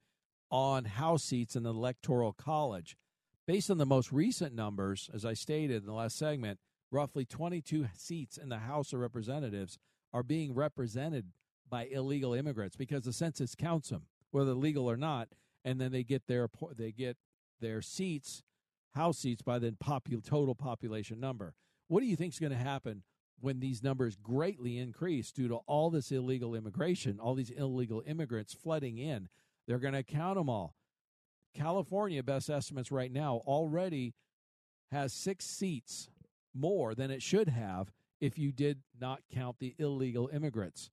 [0.50, 2.98] on House seats in the Electoral College.
[3.46, 6.60] Based on the most recent numbers, as I stated in the last segment,
[6.91, 9.78] roughly 22 seats in the House of Representatives
[10.13, 11.32] are being represented
[11.69, 15.30] by illegal immigrants because the census counts them, whether legal or not,
[15.65, 17.17] and then they get their they get
[17.60, 18.43] their seats,
[18.95, 19.76] House seats, by the
[20.23, 21.54] total population number.
[21.88, 23.04] What do you think is going to happen
[23.39, 28.54] when these numbers greatly increase due to all this illegal immigration, all these illegal immigrants
[28.54, 29.30] flooding in?
[29.67, 30.76] They're going to count them all.
[31.54, 34.13] California, best estimates right now, already
[34.91, 36.10] has six seats
[36.58, 40.89] more than it should have if you did not count the illegal immigrants.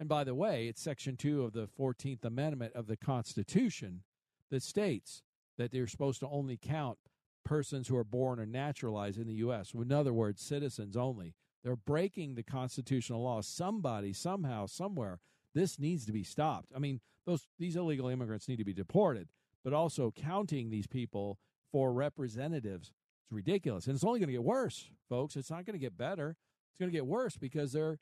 [0.00, 4.02] And by the way, it's Section 2 of the 14th Amendment of the Constitution
[4.50, 5.22] that states
[5.56, 6.98] that they're supposed to only count
[7.44, 9.72] persons who are born or naturalized in the U.S.
[9.74, 11.34] In other words, citizens only.
[11.64, 13.40] They're breaking the constitutional law.
[13.40, 15.18] Somebody, somehow, somewhere,
[15.54, 16.72] this needs to be stopped.
[16.74, 19.28] I mean, those these illegal immigrants need to be deported,
[19.64, 21.38] but also counting these people
[21.72, 22.92] for representatives
[23.28, 23.86] it's ridiculous.
[23.86, 25.36] And it's only going to get worse, folks.
[25.36, 26.36] It's not going to get better.
[26.70, 27.98] It's going to get worse because they're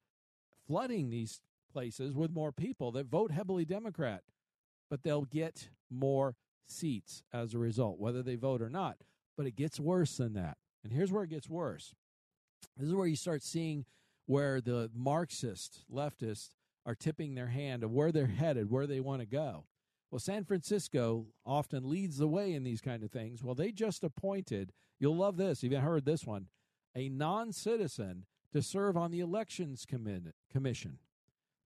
[0.68, 1.40] flooding these
[1.72, 4.22] places with more people that vote heavily Democrat,
[4.88, 6.36] but they'll get more
[6.68, 8.98] seats as a result, whether they vote or not.
[9.36, 10.58] But it gets worse than that.
[10.84, 11.94] And here's where it gets worse.
[12.76, 13.84] This is where you start seeing
[14.26, 16.50] where the Marxist leftists
[16.84, 19.64] are tipping their hand of where they're headed, where they want to go.
[20.16, 23.44] Well, San Francisco often leads the way in these kind of things.
[23.44, 26.46] Well, they just appointed, you'll love this, you've heard this one,
[26.94, 28.24] a non citizen
[28.54, 29.84] to serve on the elections
[30.50, 31.00] commission.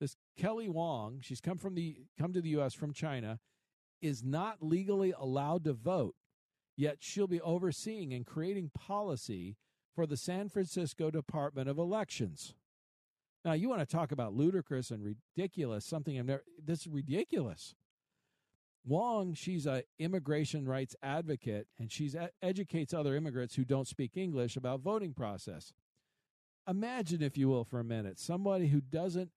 [0.00, 3.38] This Kelly Wong, she's come from the come to the US from China,
[4.02, 6.16] is not legally allowed to vote.
[6.76, 9.58] Yet she'll be overseeing and creating policy
[9.94, 12.54] for the San Francisco Department of Elections.
[13.44, 17.76] Now, you want to talk about ludicrous and ridiculous, something I've never, this is ridiculous.
[18.84, 22.10] Wong, she's a immigration rights advocate, and she
[22.42, 25.72] educates other immigrants who don't speak English about voting process.
[26.68, 29.30] Imagine, if you will, for a minute, somebody who doesn't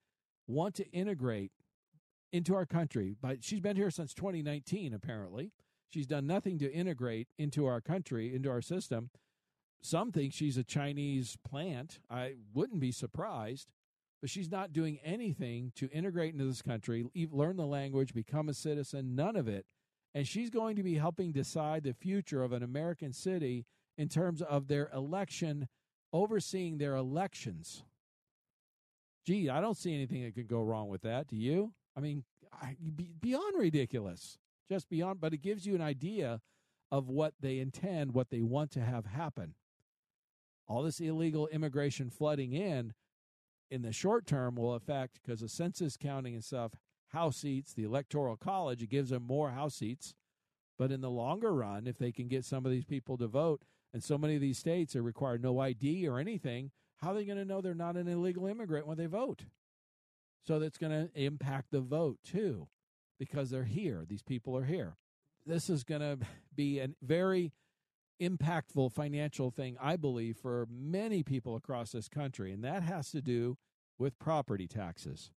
[0.48, 1.52] want to integrate
[2.32, 5.52] into our country, but she's been here since 2019, apparently.
[5.90, 9.10] She's done nothing to integrate into our country, into our system.
[9.82, 12.00] Some think she's a Chinese plant.
[12.10, 13.70] I wouldn't be surprised
[14.24, 18.54] but she's not doing anything to integrate into this country, learn the language, become a
[18.54, 19.66] citizen, none of it.
[20.16, 23.66] And she's going to be helping decide the future of an American city
[23.98, 25.68] in terms of their election,
[26.14, 27.84] overseeing their elections.
[29.26, 31.28] Gee, I don't see anything that could go wrong with that.
[31.28, 31.74] Do you?
[31.94, 32.24] I mean,
[33.20, 34.38] beyond ridiculous,
[34.70, 35.20] just beyond.
[35.20, 36.40] But it gives you an idea
[36.94, 39.56] of what they intend, what they want to have happen.
[40.66, 42.94] All this illegal immigration flooding in,
[43.74, 46.74] in the short term, will affect because the census counting and stuff,
[47.08, 48.84] house seats, the electoral college.
[48.84, 50.14] It gives them more house seats.
[50.78, 53.64] But in the longer run, if they can get some of these people to vote,
[53.92, 57.26] and so many of these states are require no ID or anything, how are they
[57.26, 59.46] going to know they're not an illegal immigrant when they vote?
[60.46, 62.68] So that's going to impact the vote too,
[63.18, 64.04] because they're here.
[64.08, 64.98] These people are here.
[65.46, 66.20] This is going to
[66.56, 67.54] be a very
[68.22, 73.22] impactful financial thing, I believe, for many people across this country, and that has to
[73.22, 73.58] do
[73.98, 75.32] with property taxes.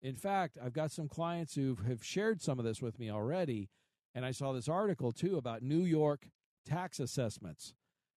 [0.00, 3.68] In fact, I've got some clients who have shared some of this with me already,
[4.14, 6.28] and I saw this article too about New York
[6.64, 7.74] tax assessments.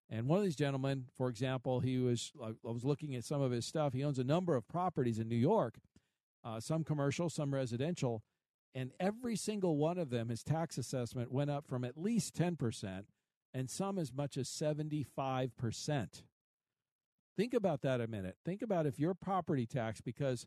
[0.09, 3.51] And one of these gentlemen, for example, he was I was looking at some of
[3.51, 3.93] his stuff.
[3.93, 5.79] He owns a number of properties in New York,
[6.43, 8.21] uh, some commercial, some residential,
[8.75, 12.57] and every single one of them, his tax assessment went up from at least ten
[12.57, 13.05] percent,
[13.53, 16.23] and some as much as seventy-five percent.
[17.37, 18.35] Think about that a minute.
[18.45, 20.45] Think about if your property tax, because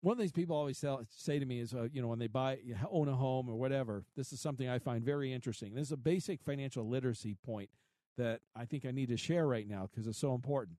[0.00, 2.26] one of these people always tell, say to me is, uh, you know, when they
[2.26, 2.58] buy,
[2.90, 5.74] own a home or whatever, this is something I find very interesting.
[5.74, 7.70] This is a basic financial literacy point
[8.16, 10.78] that I think I need to share right now because it's so important.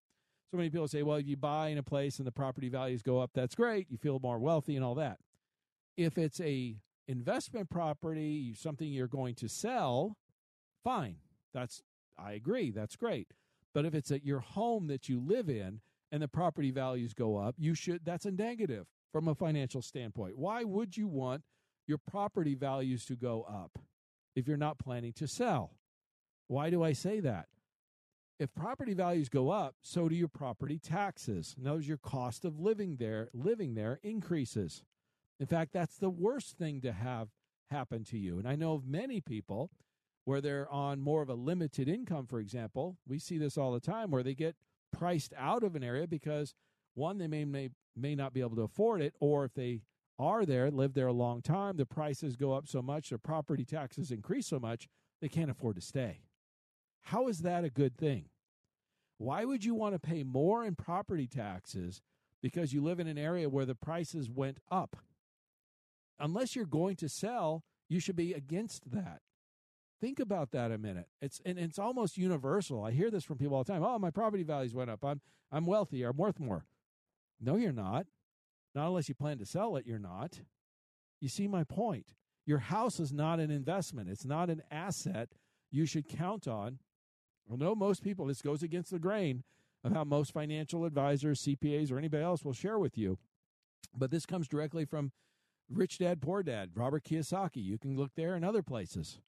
[0.50, 3.02] So many people say, well, if you buy in a place and the property values
[3.02, 3.88] go up, that's great.
[3.90, 5.18] You feel more wealthy and all that.
[5.98, 10.18] If it's a investment property, something you're going to sell,
[10.84, 11.18] fine.
[11.54, 11.82] That's
[12.18, 12.72] I agree.
[12.72, 13.34] That's great.
[13.74, 15.82] But if it's at your home that you live in
[16.12, 20.38] and the property values go up, you should that's a negative from a financial standpoint.
[20.38, 21.44] Why would you want
[21.88, 23.80] your property values to go up
[24.36, 25.78] if you're not planning to sell?
[26.48, 27.48] Why do I say that?
[28.40, 31.56] If property values go up, so do your property taxes.
[31.60, 34.84] In other words, your cost of living there, living there increases.
[35.40, 37.30] In fact, that's the worst thing to have
[37.72, 38.38] happen to you.
[38.38, 39.72] And I know of many people
[40.28, 42.98] where they're on more of a limited income, for example.
[43.08, 44.58] We see this all the time where they get
[44.92, 46.54] priced out of an area because
[46.96, 49.84] one, they may, may may not be able to afford it, or if they
[50.20, 53.64] are there, live there a long time, the prices go up so much, their property
[53.64, 54.90] taxes increase so much,
[55.22, 56.24] they can't afford to stay.
[57.04, 58.26] How is that a good thing?
[59.20, 62.02] Why would you want to pay more in property taxes
[62.44, 64.98] because you live in an area where the prices went up?
[66.20, 69.22] Unless you're going to sell, you should be against that.
[70.00, 71.08] Think about that a minute.
[71.22, 72.84] It's and it's almost universal.
[72.84, 73.84] I hear this from people all the time.
[73.84, 75.04] Oh, my property values went up.
[75.04, 76.04] I'm I'm wealthy.
[76.04, 76.66] I'm worth more.
[77.40, 78.08] No, you're not.
[78.76, 80.42] Not unless you plan to sell it, you're not.
[81.20, 82.14] You see my point.
[82.46, 84.10] Your house is not an investment.
[84.10, 85.30] It's not an asset
[85.72, 86.80] you should count on
[87.48, 89.44] well, no, most people, this goes against the grain
[89.84, 93.18] of how most financial advisors, CPAs, or anybody else will share with you.
[93.96, 95.12] But this comes directly from
[95.70, 97.64] Rich Dad Poor Dad, Robert Kiyosaki.
[97.64, 99.20] You can look there and other places.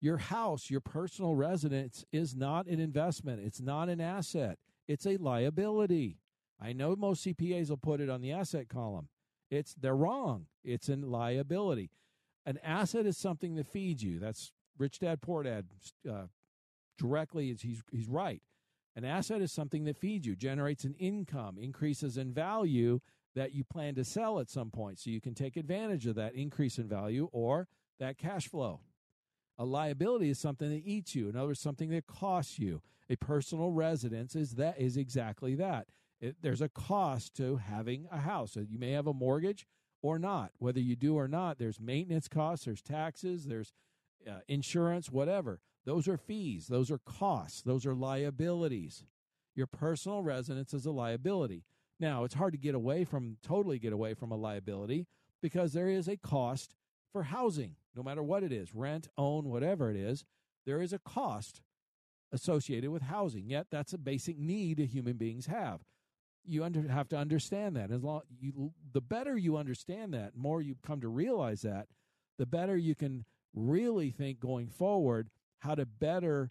[0.00, 3.40] Your house, your personal residence, is not an investment.
[3.44, 4.58] It's not an asset.
[4.86, 6.18] It's a liability.
[6.60, 9.08] I know most CPAs will put it on the asset column.
[9.50, 10.46] It's they're wrong.
[10.64, 11.90] It's a liability.
[12.46, 14.18] An asset is something that feeds you.
[14.18, 15.66] That's Rich Dad Poor Dad
[16.08, 16.26] uh,
[16.96, 18.42] directly he's he's right.
[18.96, 23.00] An asset is something that feeds you, generates an income, increases in value
[23.36, 24.98] that you plan to sell at some point.
[24.98, 27.68] So you can take advantage of that increase in value or
[28.00, 28.80] that cash flow.
[29.58, 31.28] A liability is something that eats you.
[31.28, 32.80] In other words, something that costs you.
[33.10, 35.88] A personal residence is that is exactly that.
[36.20, 38.52] It, there's a cost to having a house.
[38.52, 39.66] So you may have a mortgage
[40.02, 40.52] or not.
[40.58, 43.72] Whether you do or not, there's maintenance costs, there's taxes, there's
[44.28, 45.60] uh, insurance, whatever.
[45.84, 49.04] Those are fees, those are costs, those are liabilities.
[49.54, 51.64] Your personal residence is a liability.
[51.98, 55.06] Now, it's hard to get away from, totally get away from a liability
[55.42, 56.74] because there is a cost
[57.12, 60.24] for housing, no matter what it is rent, own, whatever it is.
[60.66, 61.62] There is a cost
[62.32, 63.48] associated with housing.
[63.48, 65.80] Yet, that's a basic need human beings have.
[66.44, 67.90] You under, have to understand that.
[67.90, 71.88] As long you, the better you understand that, more you come to realize that,
[72.38, 73.24] the better you can
[73.54, 76.50] really think going forward how to better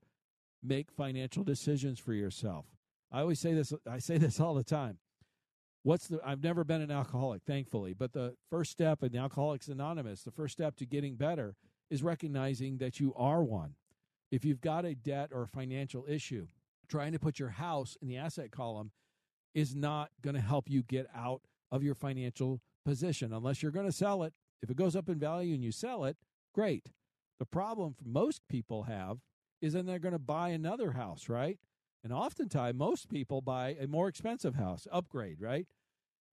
[0.63, 2.65] make financial decisions for yourself.
[3.11, 4.97] I always say this, I say this all the time.
[5.88, 10.21] What's the I've never been an alcoholic, thankfully, but the first step in Alcoholics Anonymous,
[10.21, 11.55] the first step to getting better
[11.89, 13.75] is recognizing that you are one.
[14.29, 16.47] If you've got a debt or a financial issue,
[16.89, 18.91] trying to put your house in the asset column
[19.55, 21.39] is not going to help you get out
[21.71, 24.33] of your financial position unless you're going to sell it.
[24.61, 26.17] If it goes up in value and you sell it,
[26.53, 26.91] great.
[27.39, 29.19] The problem most people have
[29.61, 31.57] is then they're going to buy another house, right?
[32.03, 35.65] And oftentimes, most people buy a more expensive house, upgrade, right?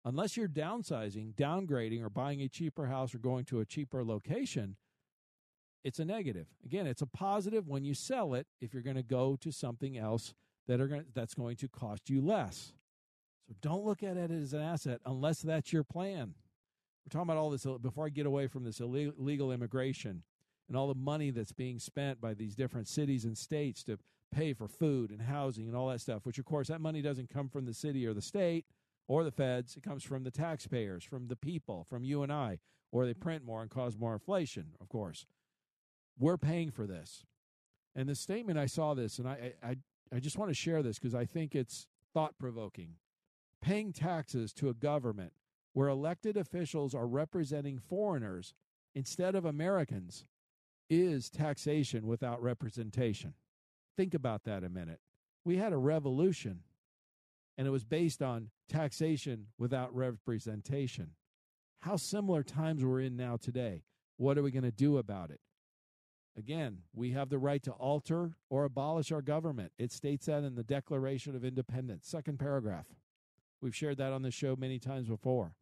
[0.05, 4.77] Unless you're downsizing, downgrading, or buying a cheaper house or going to a cheaper location,
[5.83, 6.47] it's a negative.
[6.65, 9.97] Again, it's a positive when you sell it if you're going to go to something
[9.97, 10.35] else
[10.67, 12.73] that are going that's going to cost you less.
[13.47, 16.35] So don't look at it as an asset unless that's your plan.
[17.05, 20.23] We're talking about all this before I get away from this illegal immigration
[20.69, 23.99] and all the money that's being spent by these different cities and states to
[24.35, 27.29] pay for food and housing and all that stuff, which of course that money doesn't
[27.29, 28.65] come from the city or the state
[29.07, 29.77] or the feds.
[29.77, 32.59] It comes from the taxpayers, from the people, from you and I,
[32.93, 35.27] or they print more and cause more inflation, of course.
[36.19, 37.25] We're paying for this.
[37.95, 39.77] And the statement I saw this, and I, I,
[40.13, 42.95] I just want to share this because I think it's thought provoking.
[43.61, 45.33] Paying taxes to a government
[45.73, 48.55] where elected officials are representing foreigners
[48.95, 50.25] instead of Americans
[50.89, 53.35] is taxation without representation.
[53.97, 55.01] Think about that a minute.
[55.45, 56.61] We had a revolution,
[57.57, 61.11] and it was based on taxation without representation.
[61.81, 63.83] How similar times we're in now today.
[64.17, 65.41] What are we going to do about it?
[66.37, 69.73] Again, we have the right to alter or abolish our government.
[69.79, 72.87] It states that in the Declaration of Independence, second paragraph.
[73.61, 75.55] We've shared that on the show many times before.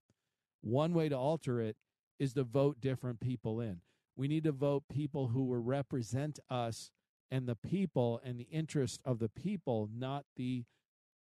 [0.63, 1.77] One way to alter it
[2.19, 3.81] is to vote different people in.
[4.17, 6.91] We need to vote people who will represent us
[7.31, 10.65] and the people and the interest of the people, not the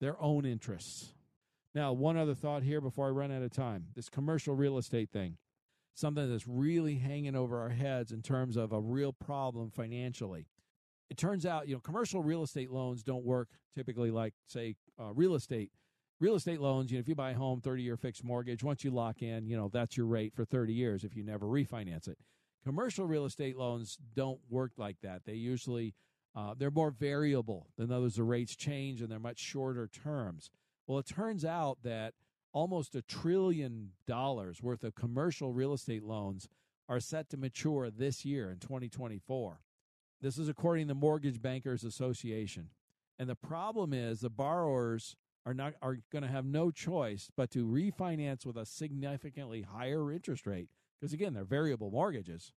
[0.00, 1.12] their own interests.
[1.74, 3.86] Now, one other thought here before I run out of time.
[3.94, 5.36] This commercial real estate thing
[5.96, 10.46] something that's really hanging over our heads in terms of a real problem financially.
[11.08, 15.12] It turns out, you know, commercial real estate loans don't work typically like, say, uh,
[15.14, 15.70] real estate.
[16.20, 18.84] Real estate loans, you know, if you buy a home, 30 year fixed mortgage, once
[18.84, 22.08] you lock in, you know, that's your rate for 30 years if you never refinance
[22.08, 22.18] it.
[22.64, 25.22] Commercial real estate loans don't work like that.
[25.24, 25.94] They usually,
[26.36, 27.66] uh, they're more variable.
[27.78, 28.16] than others.
[28.16, 30.50] the rates change and they're much shorter terms.
[30.86, 32.14] Well, it turns out that
[32.52, 36.48] almost a trillion dollars worth of commercial real estate loans
[36.88, 39.60] are set to mature this year in 2024.
[40.20, 42.68] This is according to the Mortgage Bankers Association.
[43.18, 47.50] And the problem is the borrowers are not are going to have no choice but
[47.52, 50.68] to refinance with a significantly higher interest rate
[51.00, 52.52] because again, they're variable mortgages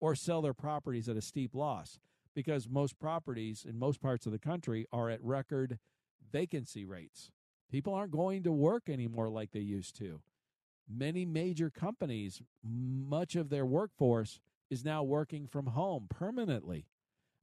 [0.00, 1.98] or sell their properties at a steep loss
[2.34, 5.78] because most properties in most parts of the country are at record
[6.30, 7.30] vacancy rates.
[7.70, 10.20] People aren't going to work anymore like they used to.
[10.88, 16.86] Many major companies, much of their workforce is now working from home permanently.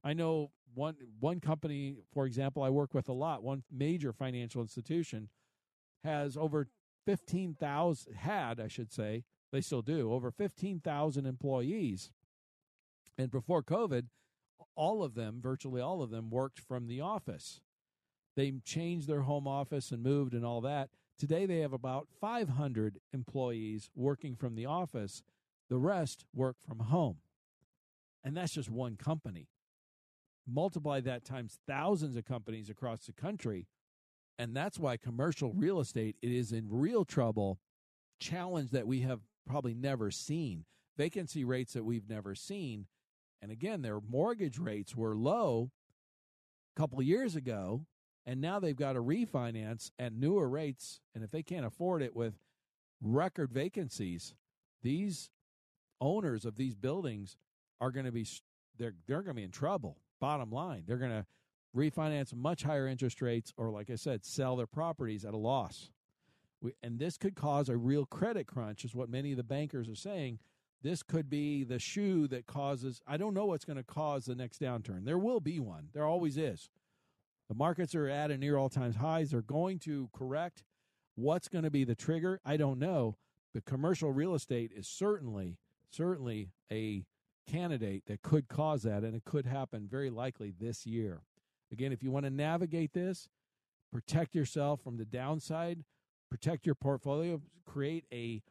[0.04, 3.42] I know one one company, for example, I work with a lot.
[3.42, 5.28] One major financial institution
[6.04, 6.68] has over
[7.04, 12.12] fifteen thousand had, I should say, they still do over fifteen thousand employees.
[13.18, 14.06] And before COVID,
[14.74, 17.60] all of them, virtually all of them, worked from the office.
[18.36, 20.90] They changed their home office and moved and all that.
[21.18, 25.22] Today they have about 500 employees working from the office.
[25.68, 27.18] The rest work from home.
[28.24, 29.48] And that's just one company.
[30.46, 33.66] Multiply that times thousands of companies across the country.
[34.38, 37.58] And that's why commercial real estate it is in real trouble,
[38.18, 40.64] challenge that we have probably never seen,
[40.96, 42.86] vacancy rates that we've never seen.
[43.42, 45.70] And again, their mortgage rates were low
[46.76, 47.86] a couple of years ago
[48.26, 51.00] and now they've got to refinance at newer rates.
[51.14, 52.34] And if they can't afford it with
[53.00, 54.34] record vacancies,
[54.82, 55.30] these
[56.00, 57.36] owners of these buildings
[57.80, 58.26] are going to be
[58.78, 59.98] they're they're going to be in trouble.
[60.20, 61.26] Bottom line, they're going to
[61.76, 65.90] refinance much higher interest rates, or like I said, sell their properties at a loss.
[66.60, 69.88] We, and this could cause a real credit crunch, is what many of the bankers
[69.88, 70.40] are saying.
[70.82, 73.02] This could be the shoe that causes.
[73.06, 75.04] I don't know what's going to cause the next downturn.
[75.04, 75.88] There will be one.
[75.92, 76.70] There always is.
[77.48, 79.30] The markets are at a near all time highs.
[79.30, 80.64] They're going to correct.
[81.16, 82.40] What's going to be the trigger?
[82.44, 83.16] I don't know.
[83.52, 85.58] But commercial real estate is certainly,
[85.90, 87.04] certainly a
[87.50, 91.22] candidate that could cause that, and it could happen very likely this year.
[91.72, 93.28] Again, if you want to navigate this,
[93.92, 95.84] protect yourself from the downside,
[96.30, 98.42] protect your portfolio, create a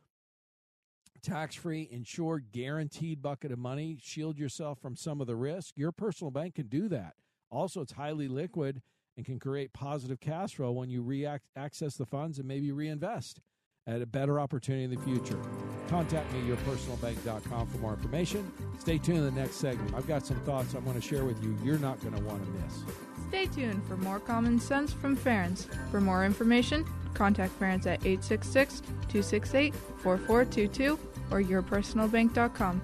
[1.22, 5.74] tax free, insured, guaranteed bucket of money, shield yourself from some of the risk.
[5.78, 7.13] Your personal bank can do that.
[7.51, 8.82] Also, it's highly liquid
[9.17, 13.41] and can create positive cash flow when you react, access the funds and maybe reinvest
[13.88, 15.39] at a better opportunity in the future.
[15.88, 18.51] Contact me, at yourpersonalbank.com, for more information.
[18.80, 19.93] Stay tuned in the next segment.
[19.95, 22.43] I've got some thoughts I want to share with you you're not going to want
[22.43, 22.84] to miss.
[23.30, 25.65] Stay tuned for more common sense from Ferenc.
[25.91, 30.99] For more information, contact Ferenc at 866 268 4422
[31.32, 32.82] or yourpersonalbank.com.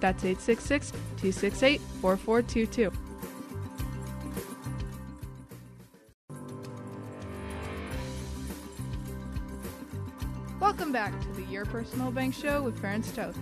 [0.00, 2.92] That's 866 268 4422.
[10.92, 13.38] Welcome back to the Your Personal Bank Show with Ferenc Toth.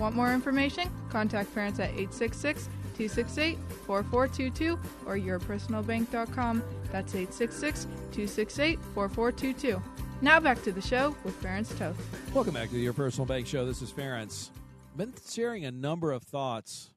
[0.00, 0.90] Want more information?
[1.10, 2.64] Contact Ferenc at 866
[2.96, 4.76] 268 4422
[5.06, 6.64] or yourpersonalbank.com.
[6.90, 9.80] That's 866 268 4422.
[10.22, 11.96] Now back to the show with Ferenc Toth.
[12.34, 13.64] Welcome back to the Your Personal Bank Show.
[13.64, 14.50] This is Ferenc.
[14.96, 16.90] Been sharing a number of thoughts.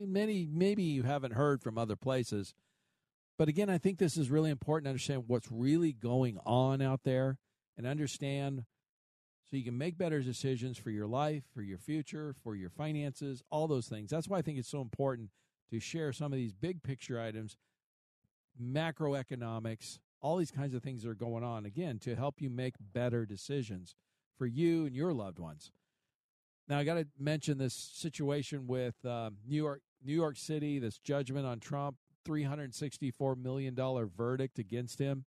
[0.00, 2.54] Many, maybe you haven't heard from other places.
[3.36, 7.00] But again, I think this is really important to understand what's really going on out
[7.02, 7.38] there
[7.76, 8.62] and understand
[9.50, 13.42] so you can make better decisions for your life, for your future, for your finances,
[13.50, 14.10] all those things.
[14.10, 15.30] That's why I think it's so important
[15.70, 17.56] to share some of these big picture items,
[18.62, 22.74] macroeconomics, all these kinds of things that are going on, again, to help you make
[22.92, 23.94] better decisions
[24.36, 25.72] for you and your loved ones.
[26.68, 30.98] Now, I got to mention this situation with uh, New York, New York City, this
[30.98, 31.96] judgment on Trump,
[32.26, 33.74] $364 million
[34.14, 35.24] verdict against him,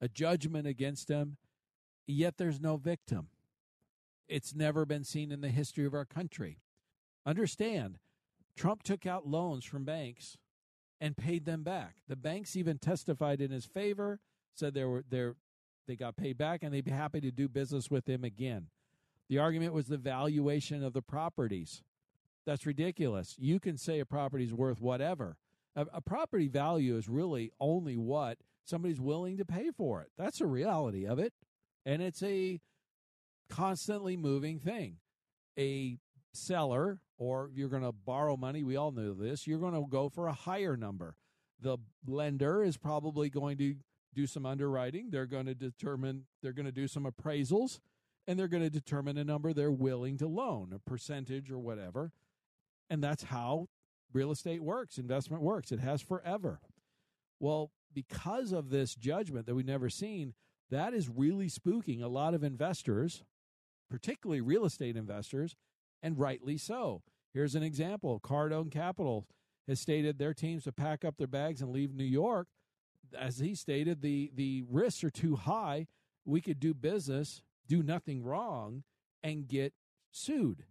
[0.00, 1.38] a judgment against him,
[2.06, 3.28] yet there's no victim.
[4.28, 6.58] It's never been seen in the history of our country.
[7.24, 7.98] Understand,
[8.56, 10.36] Trump took out loans from banks
[11.00, 11.96] and paid them back.
[12.08, 14.20] The banks even testified in his favor,
[14.54, 15.30] said they were they
[15.86, 18.68] they got paid back and they'd be happy to do business with him again.
[19.28, 21.82] The argument was the valuation of the properties.
[22.44, 23.34] That's ridiculous.
[23.38, 25.36] You can say a property's worth whatever.
[25.74, 30.10] A, a property value is really only what somebody's willing to pay for it.
[30.16, 31.32] That's the reality of it.
[31.84, 32.60] And it's a
[33.48, 34.96] constantly moving thing.
[35.58, 35.98] A
[36.32, 40.08] seller, or you're going to borrow money, we all know this, you're going to go
[40.08, 41.16] for a higher number.
[41.60, 43.76] The lender is probably going to
[44.14, 45.08] do some underwriting.
[45.10, 47.80] They're going to determine, they're going to do some appraisals,
[48.26, 52.12] and they're going to determine a number they're willing to loan, a percentage or whatever.
[52.90, 53.68] And that's how
[54.12, 55.72] real estate works, investment works.
[55.72, 56.60] It has forever.
[57.40, 60.34] Well, because of this judgment that we've never seen,
[60.70, 63.22] that is really spooking a lot of investors
[63.90, 65.54] particularly real estate investors,
[66.02, 67.02] and rightly so.
[67.32, 69.26] Here's an example Cardone Capital
[69.68, 72.48] has stated their teams to pack up their bags and leave New York.
[73.18, 75.86] As he stated, the, the risks are too high.
[76.24, 78.84] We could do business, do nothing wrong,
[79.22, 79.72] and get
[80.10, 80.64] sued.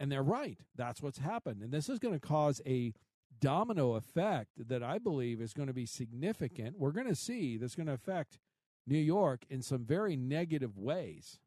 [0.00, 0.58] And they're right.
[0.76, 1.62] That's what's happened.
[1.62, 2.92] And this is going to cause a
[3.40, 6.78] domino effect that I believe is going to be significant.
[6.78, 8.38] We're going to see that's going to affect
[8.86, 11.38] New York in some very negative ways.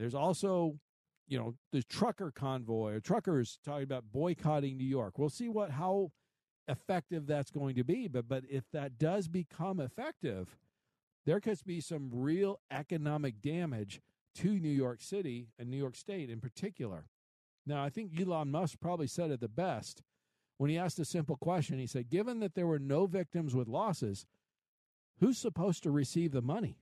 [0.00, 0.78] There's also,
[1.28, 5.18] you know, the trucker convoy or truckers talking about boycotting New York.
[5.18, 6.10] We'll see what how
[6.68, 8.08] effective that's going to be.
[8.08, 10.56] But but if that does become effective,
[11.26, 14.00] there could be some real economic damage
[14.36, 17.04] to New York City and New York State in particular.
[17.66, 20.02] Now, I think Elon Musk probably said it the best
[20.56, 21.78] when he asked a simple question.
[21.78, 24.24] He said, Given that there were no victims with losses,
[25.18, 26.78] who's supposed to receive the money?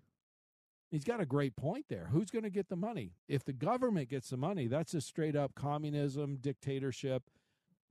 [0.90, 2.08] He's got a great point there.
[2.10, 3.12] Who's going to get the money?
[3.28, 7.24] If the government gets the money, that's a straight up communism, dictatorship.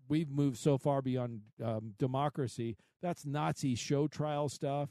[0.10, 2.76] We've moved so far beyond um, democracy.
[3.02, 4.90] That's Nazi show trial stuff,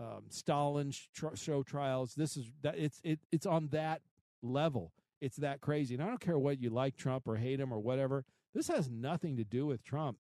[0.00, 2.14] um, Stalin tr- show trials.
[2.14, 4.02] This is that it's it, it's on that
[4.42, 4.92] level.
[5.20, 5.94] It's that crazy.
[5.94, 8.24] And I don't care what you like Trump or hate him or whatever.
[8.52, 10.18] This has nothing to do with Trump.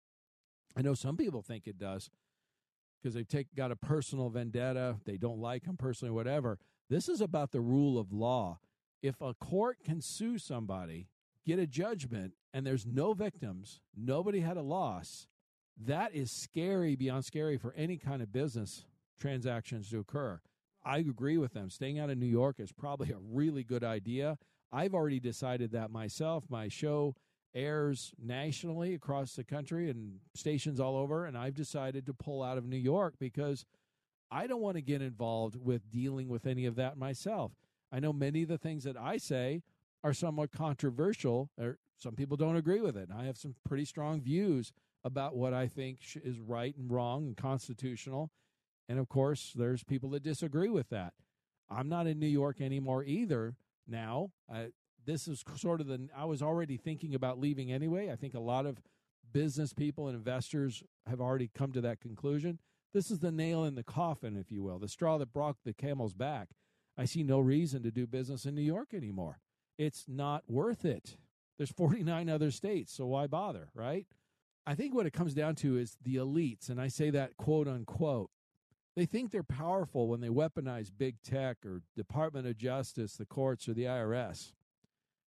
[0.76, 2.10] I know some people think it does
[3.02, 4.96] because they've take, got a personal vendetta.
[5.04, 6.58] They don't like him personally, whatever.
[6.88, 8.60] This is about the rule of law.
[9.02, 11.08] If a court can sue somebody,
[11.44, 15.26] get a judgment, and there's no victims, nobody had a loss,
[15.84, 18.86] that is scary beyond scary for any kind of business
[19.20, 20.40] transactions to occur.
[20.84, 21.68] I agree with them.
[21.68, 24.38] Staying out of New York is probably a really good idea.
[24.72, 26.44] I've already decided that myself.
[26.48, 27.16] My show
[27.54, 32.58] airs nationally across the country and stations all over, and I've decided to pull out
[32.58, 33.64] of New York because
[34.30, 37.52] I don't want to get involved with dealing with any of that myself.
[37.92, 39.62] I know many of the things that I say
[40.02, 43.08] are somewhat controversial, or some people don't agree with it.
[43.16, 44.72] I have some pretty strong views
[45.04, 48.30] about what I think is right and wrong and constitutional.
[48.88, 51.14] And of course, there's people that disagree with that.
[51.70, 53.56] I'm not in New York anymore either
[53.86, 54.30] now.
[55.04, 58.10] This is sort of the, I was already thinking about leaving anyway.
[58.10, 58.80] I think a lot of
[59.32, 62.58] business people and investors have already come to that conclusion.
[62.96, 65.74] This is the nail in the coffin, if you will, the straw that broke the
[65.74, 66.48] camel's back.
[66.96, 69.38] I see no reason to do business in New York anymore.
[69.76, 71.18] It's not worth it.
[71.58, 74.06] There's 49 other states, so why bother, right?
[74.66, 77.68] I think what it comes down to is the elites, and I say that quote
[77.68, 78.30] unquote.
[78.96, 83.68] They think they're powerful when they weaponize big tech or Department of Justice, the courts,
[83.68, 84.52] or the IRS.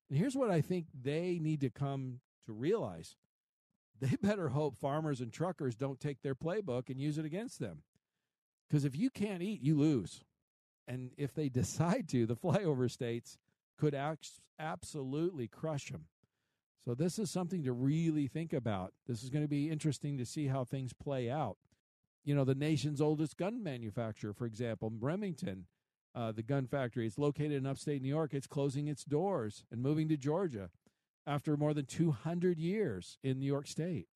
[0.09, 3.15] And here's what I think they need to come to realize
[4.00, 7.84] they better hope farmers and truckers don't take their playbook and use it against them.
[8.70, 10.24] Because if you can't eat, you lose.
[10.88, 13.38] And if they decide to, the flyover states
[13.78, 13.95] could
[14.60, 16.06] absolutely crush them.
[16.86, 18.93] So, this is something to really think about.
[19.06, 21.58] This is going to be interesting to see how things play out.
[22.24, 25.66] You know, the nation's oldest gun manufacturer, for example, Remington,
[26.16, 28.34] uh, the gun factory, it's located in upstate New York.
[28.34, 30.70] It's closing its doors and moving to Georgia
[31.30, 34.07] after more than 200 years in New York State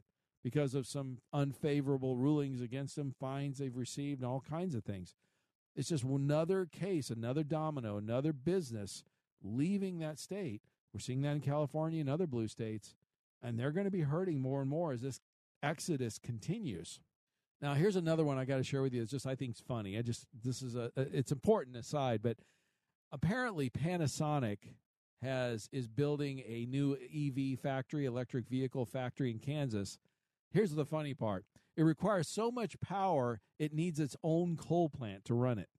[0.43, 5.13] because of some unfavorable rulings against them, fines they've received, and all kinds of things.
[5.75, 9.03] It's just another case, another domino, another business
[9.43, 10.63] leaving that state.
[10.91, 12.95] We're seeing that in California and other blue states,
[13.43, 15.21] and they're going to be hurting more and more as this
[15.61, 16.99] exodus continues.
[17.61, 19.03] Now, here's another one I got to share with you.
[19.03, 19.99] It's just I think it's funny.
[19.99, 22.37] I just this is a it's important aside, but
[23.11, 24.57] apparently Panasonic
[25.23, 29.97] has is building a new EV factory, electric vehicle factory in Kansas.
[30.51, 31.45] Here's the funny part.
[31.75, 35.69] It requires so much power, it needs its own coal plant to run it.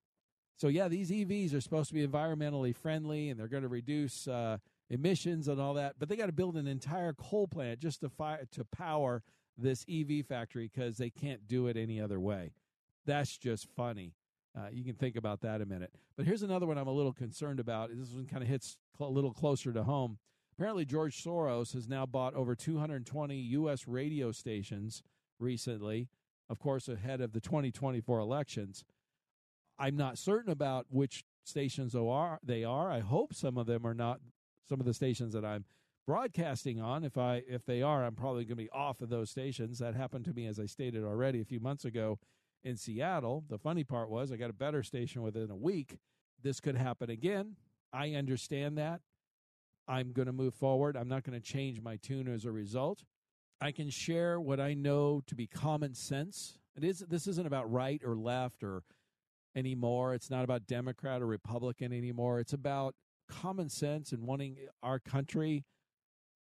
[0.56, 4.26] So yeah, these EVs are supposed to be environmentally friendly and they're going to reduce
[4.26, 4.58] uh,
[4.90, 8.08] emissions and all that, but they got to build an entire coal plant just to
[8.08, 9.22] fire to power
[9.56, 12.52] this EV factory because they can't do it any other way.
[13.06, 14.14] That's just funny.
[14.56, 15.92] Uh, you can think about that a minute.
[16.16, 17.90] But here's another one I'm a little concerned about.
[17.92, 20.18] This one kind of hits cl- a little closer to home.
[20.56, 23.88] Apparently, George Soros has now bought over 220 U.S.
[23.88, 25.02] radio stations
[25.40, 26.08] recently,
[26.48, 28.84] of course, ahead of the 2024 elections.
[29.76, 31.96] I'm not certain about which stations
[32.44, 32.92] they are.
[32.92, 34.20] I hope some of them are not
[34.68, 35.64] some of the stations that I'm
[36.06, 37.02] broadcasting on.
[37.02, 39.80] If I if they are, I'm probably going to be off of those stations.
[39.80, 42.20] That happened to me, as I stated already a few months ago
[42.64, 43.44] in Seattle.
[43.48, 45.98] The funny part was I got a better station within a week.
[46.42, 47.56] This could happen again.
[47.92, 49.00] I understand that.
[49.86, 50.96] I'm going to move forward.
[50.96, 53.04] I'm not going to change my tune as a result.
[53.60, 56.58] I can share what I know to be common sense.
[56.76, 58.82] It is this isn't about right or left or
[59.54, 60.14] anymore.
[60.14, 62.40] It's not about Democrat or Republican anymore.
[62.40, 62.94] It's about
[63.28, 65.64] common sense and wanting our country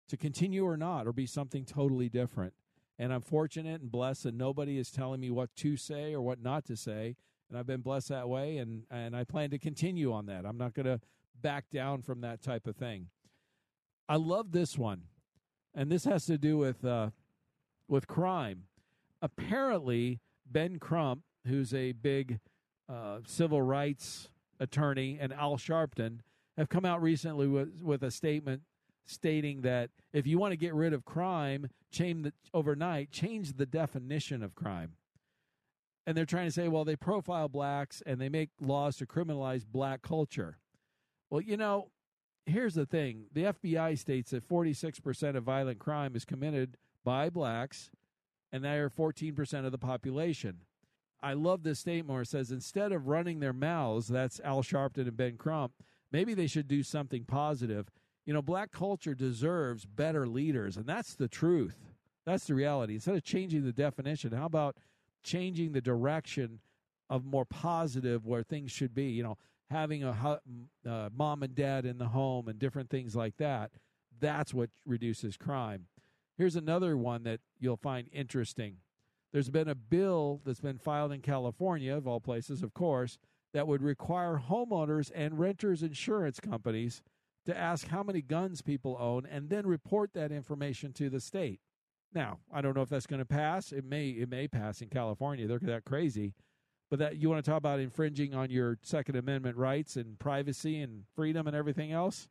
[0.07, 2.53] to continue or not or be something totally different
[2.97, 6.41] and I'm fortunate and blessed that nobody is telling me what to say or what
[6.41, 7.15] not to say.
[7.49, 10.45] And I've been blessed that way, and and I plan to continue on that.
[10.45, 10.99] I'm not going to
[11.41, 13.07] back down from that type of thing.
[14.09, 15.03] I love this one,
[15.73, 17.11] and this has to do with uh,
[17.87, 18.63] with crime.
[19.21, 22.39] Apparently, Ben Crump, who's a big
[22.89, 24.29] uh, civil rights
[24.59, 26.19] attorney, and Al Sharpton
[26.57, 28.61] have come out recently with, with a statement
[29.05, 33.65] stating that if you want to get rid of crime, change the, overnight, change the
[33.65, 34.93] definition of crime.
[36.07, 39.65] And they're trying to say, well, they profile blacks and they make laws to criminalize
[39.65, 40.57] black culture.
[41.29, 41.89] Well, you know,
[42.45, 47.89] here's the thing the FBI states that 46% of violent crime is committed by blacks,
[48.51, 50.59] and they are 14% of the population.
[51.21, 55.07] I love this statement where it says instead of running their mouths, that's Al Sharpton
[55.07, 55.71] and Ben Crump,
[56.11, 57.89] maybe they should do something positive
[58.25, 61.77] you know, black culture deserves better leaders, and that's the truth.
[62.25, 62.95] That's the reality.
[62.95, 64.77] Instead of changing the definition, how about
[65.23, 66.59] changing the direction
[67.09, 69.05] of more positive where things should be?
[69.05, 69.37] You know,
[69.69, 70.39] having a
[70.87, 73.71] uh, mom and dad in the home and different things like that.
[74.19, 75.85] That's what reduces crime.
[76.37, 78.77] Here's another one that you'll find interesting.
[79.31, 83.17] There's been a bill that's been filed in California, of all places, of course,
[83.53, 87.01] that would require homeowners and renters insurance companies
[87.45, 91.59] to ask how many guns people own and then report that information to the state.
[92.13, 93.71] Now, I don't know if that's going to pass.
[93.71, 95.47] It may it may pass in California.
[95.47, 96.33] They're that crazy.
[96.89, 100.81] But that you want to talk about infringing on your second amendment rights and privacy
[100.81, 102.29] and freedom and everything else?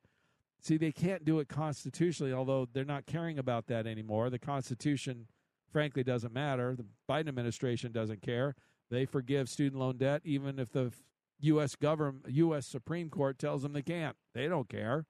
[0.61, 4.31] See, they can't do it constitutionally, although they're not caring about that anymore.
[4.31, 5.27] The Constitution,
[5.71, 6.75] frankly, doesn't matter.
[6.75, 8.55] The Biden administration doesn't care.
[8.91, 10.93] They forgive student loan debt even if the
[11.41, 11.77] U.S.
[11.77, 12.67] government, U.S.
[12.67, 14.17] Supreme Court tells them they can't.
[14.35, 15.07] They don't care.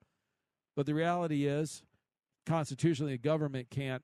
[0.76, 1.84] But the reality is,
[2.46, 4.02] constitutionally, a government can't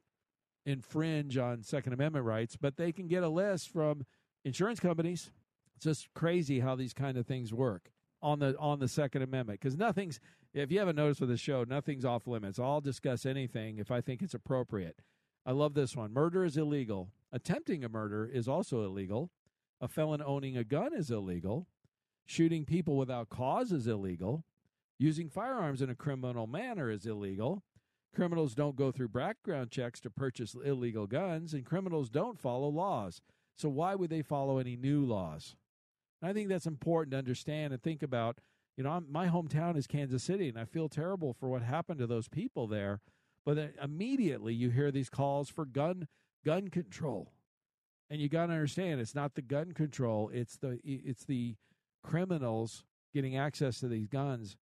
[0.67, 4.05] infringe on Second Amendment rights, but they can get a list from
[4.45, 5.31] insurance companies.
[5.77, 7.91] It's just crazy how these kind of things work
[8.23, 10.21] on the on the Second Amendment because nothing's.
[10.53, 12.59] If you haven't noticed with the show, nothing's off limits.
[12.59, 14.97] I'll discuss anything if I think it's appropriate.
[15.47, 16.13] I love this one.
[16.13, 17.13] Murder is illegal.
[17.33, 19.31] Attempting a murder is also illegal.
[19.81, 21.69] A felon owning a gun is illegal.
[22.31, 24.45] Shooting people without cause is illegal.
[25.01, 27.65] Using firearms in a criminal manner is illegal.
[28.15, 33.21] Criminals don't go through background checks to purchase illegal guns, and criminals don't follow laws.
[33.57, 35.57] So, why would they follow any new laws?
[36.23, 38.39] And I think that's important to understand and think about.
[38.77, 41.99] You know, I'm, my hometown is Kansas City, and I feel terrible for what happened
[41.99, 43.01] to those people there.
[43.45, 46.07] But immediately you hear these calls for gun
[46.45, 47.33] gun control,
[48.09, 51.57] and you got to understand it's not the gun control; it's the it's the
[52.03, 52.85] criminals
[53.15, 54.57] getting access to these guns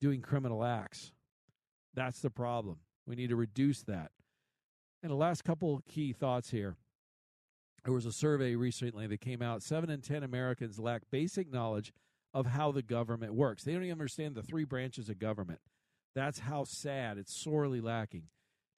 [0.00, 1.12] doing criminal acts.
[1.94, 2.78] That's the problem.
[3.06, 4.10] We need to reduce that.
[5.02, 6.76] And the last couple key thoughts here.
[7.84, 9.62] There was a survey recently that came out.
[9.62, 11.92] Seven in 10 Americans lack basic knowledge
[12.34, 13.64] of how the government works.
[13.64, 15.60] They don't even understand the three branches of government.
[16.14, 17.16] That's how sad.
[17.16, 18.24] It's sorely lacking.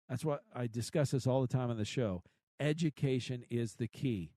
[0.09, 2.23] That's what I discuss this all the time on the show.
[2.61, 4.33] Education is the key.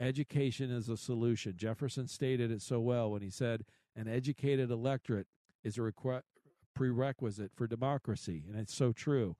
[0.00, 1.54] Education is a solution.
[1.56, 3.64] Jefferson stated it so well when he said,
[3.96, 5.26] an educated electorate
[5.64, 6.22] is a requ-
[6.74, 8.44] prerequisite for democracy.
[8.48, 9.34] And it's so true.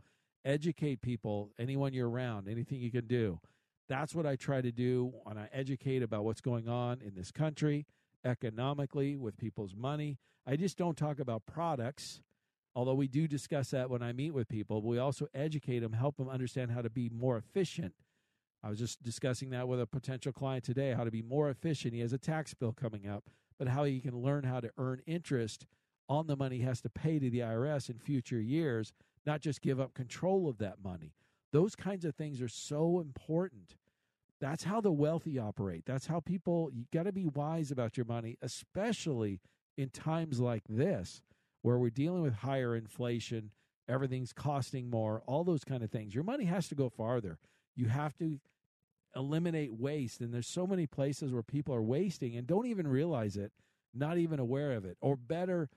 [0.45, 3.41] Educate people, anyone you're around, anything you can do.
[3.89, 7.31] That's what I try to do when I educate about what's going on in this
[7.31, 7.87] country,
[8.25, 10.19] economically, with people's money.
[10.47, 12.21] I just don't talk about products,
[12.75, 14.83] although we do discuss that when I meet with people.
[14.83, 17.95] We also educate them, help them understand how to be more efficient.
[18.63, 21.95] I was just discussing that with a potential client today, how to be more efficient.
[21.95, 23.25] He has a tax bill coming up,
[23.59, 25.67] but how he can learn how to earn interest
[26.09, 28.93] on the money he has to pay to the IRS in future years,
[29.27, 31.13] not just give up control of that money.
[31.53, 33.77] Those kinds of things are so important.
[34.41, 35.85] That's how the wealthy operate.
[35.87, 39.41] That's how people, you got to be wise about your money, especially
[39.77, 41.23] in times like this
[41.63, 43.51] where we're dealing with higher inflation,
[43.89, 46.15] everything's costing more, all those kind of things.
[46.15, 47.39] Your money has to go farther.
[47.79, 48.41] You have to
[49.15, 50.21] eliminate waste.
[50.21, 53.53] And there's so many places where people are wasting and don't even realize it,
[53.95, 55.71] not even aware of it, or better,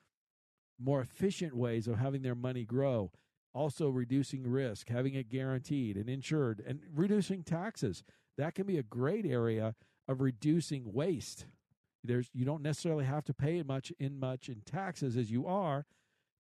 [0.80, 3.12] more efficient ways of having their money grow.
[3.54, 8.04] Also, reducing risk, having it guaranteed and insured, and reducing taxes.
[8.38, 9.76] That can be a great area
[10.08, 11.46] of reducing waste.
[12.04, 15.86] There's you don't necessarily have to pay much in much in taxes as you are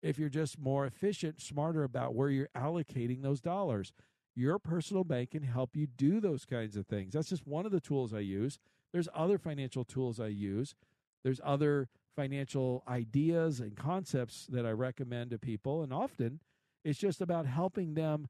[0.02, 3.92] if you're just more efficient, smarter about where you're allocating those dollars.
[4.40, 7.12] Your personal bank can help you do those kinds of things.
[7.12, 8.58] That's just one of the tools I use.
[8.90, 10.74] There's other financial tools I use.
[11.22, 15.82] There's other financial ideas and concepts that I recommend to people.
[15.82, 16.40] And often
[16.86, 18.28] it's just about helping them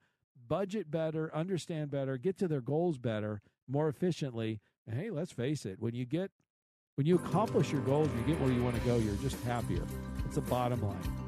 [0.49, 4.59] budget better, understand better, get to their goals better, more efficiently.
[4.89, 6.33] And hey, let's face it, when you get
[6.97, 9.85] when you accomplish your goals, you get where you want to go, you're just happier.
[10.27, 11.20] It's the bottom line.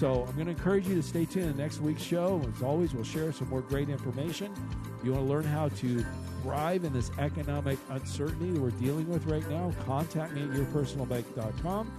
[0.00, 2.40] So I'm going to encourage you to stay tuned in next week's show.
[2.56, 4.50] As always, we'll share some more great information.
[4.98, 6.06] If you want to learn how to
[6.42, 11.92] thrive in this economic uncertainty that we're dealing with right now, contact me at yourpersonalbank.com.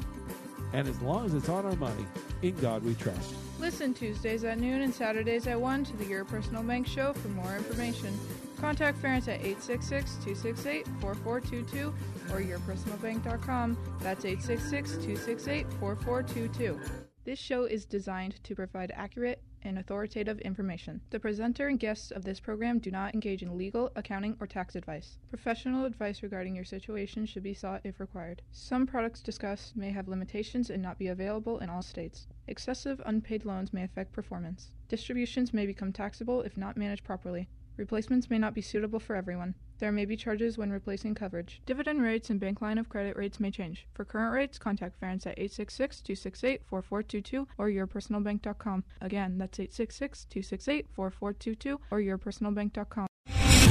[0.74, 2.08] And as long as it's on our money,
[2.42, 3.36] in God we trust.
[3.60, 7.28] Listen Tuesdays at noon and Saturdays at 1 to the Your Personal Bank Show for
[7.28, 8.20] more information.
[8.60, 11.94] Contact Ferenc at 866-268-4422
[12.32, 13.78] or yourpersonalbank.com.
[14.00, 16.80] That's 866-268-4422.
[17.24, 21.02] This show is designed to provide accurate and authoritative information.
[21.12, 24.76] The presenter and guests of this program do not engage in legal, accounting, or tax
[24.76, 25.20] advice.
[25.30, 28.42] Professional advice regarding your situation should be sought if required.
[28.52, 32.28] Some products discussed may have limitations and not be available in all states.
[32.48, 34.72] Excessive unpaid loans may affect performance.
[34.88, 37.48] Distributions may become taxable if not managed properly.
[37.78, 39.54] Replacements may not be suitable for everyone.
[39.82, 41.60] There may be charges when replacing coverage.
[41.66, 43.88] Dividend rates and bank line of credit rates may change.
[43.96, 48.84] For current rates, contact Ferenc at 866-268-4422 or yourpersonalbank.com.
[49.02, 53.11] Again, that's 866-268-4422 or yourpersonalbank.com.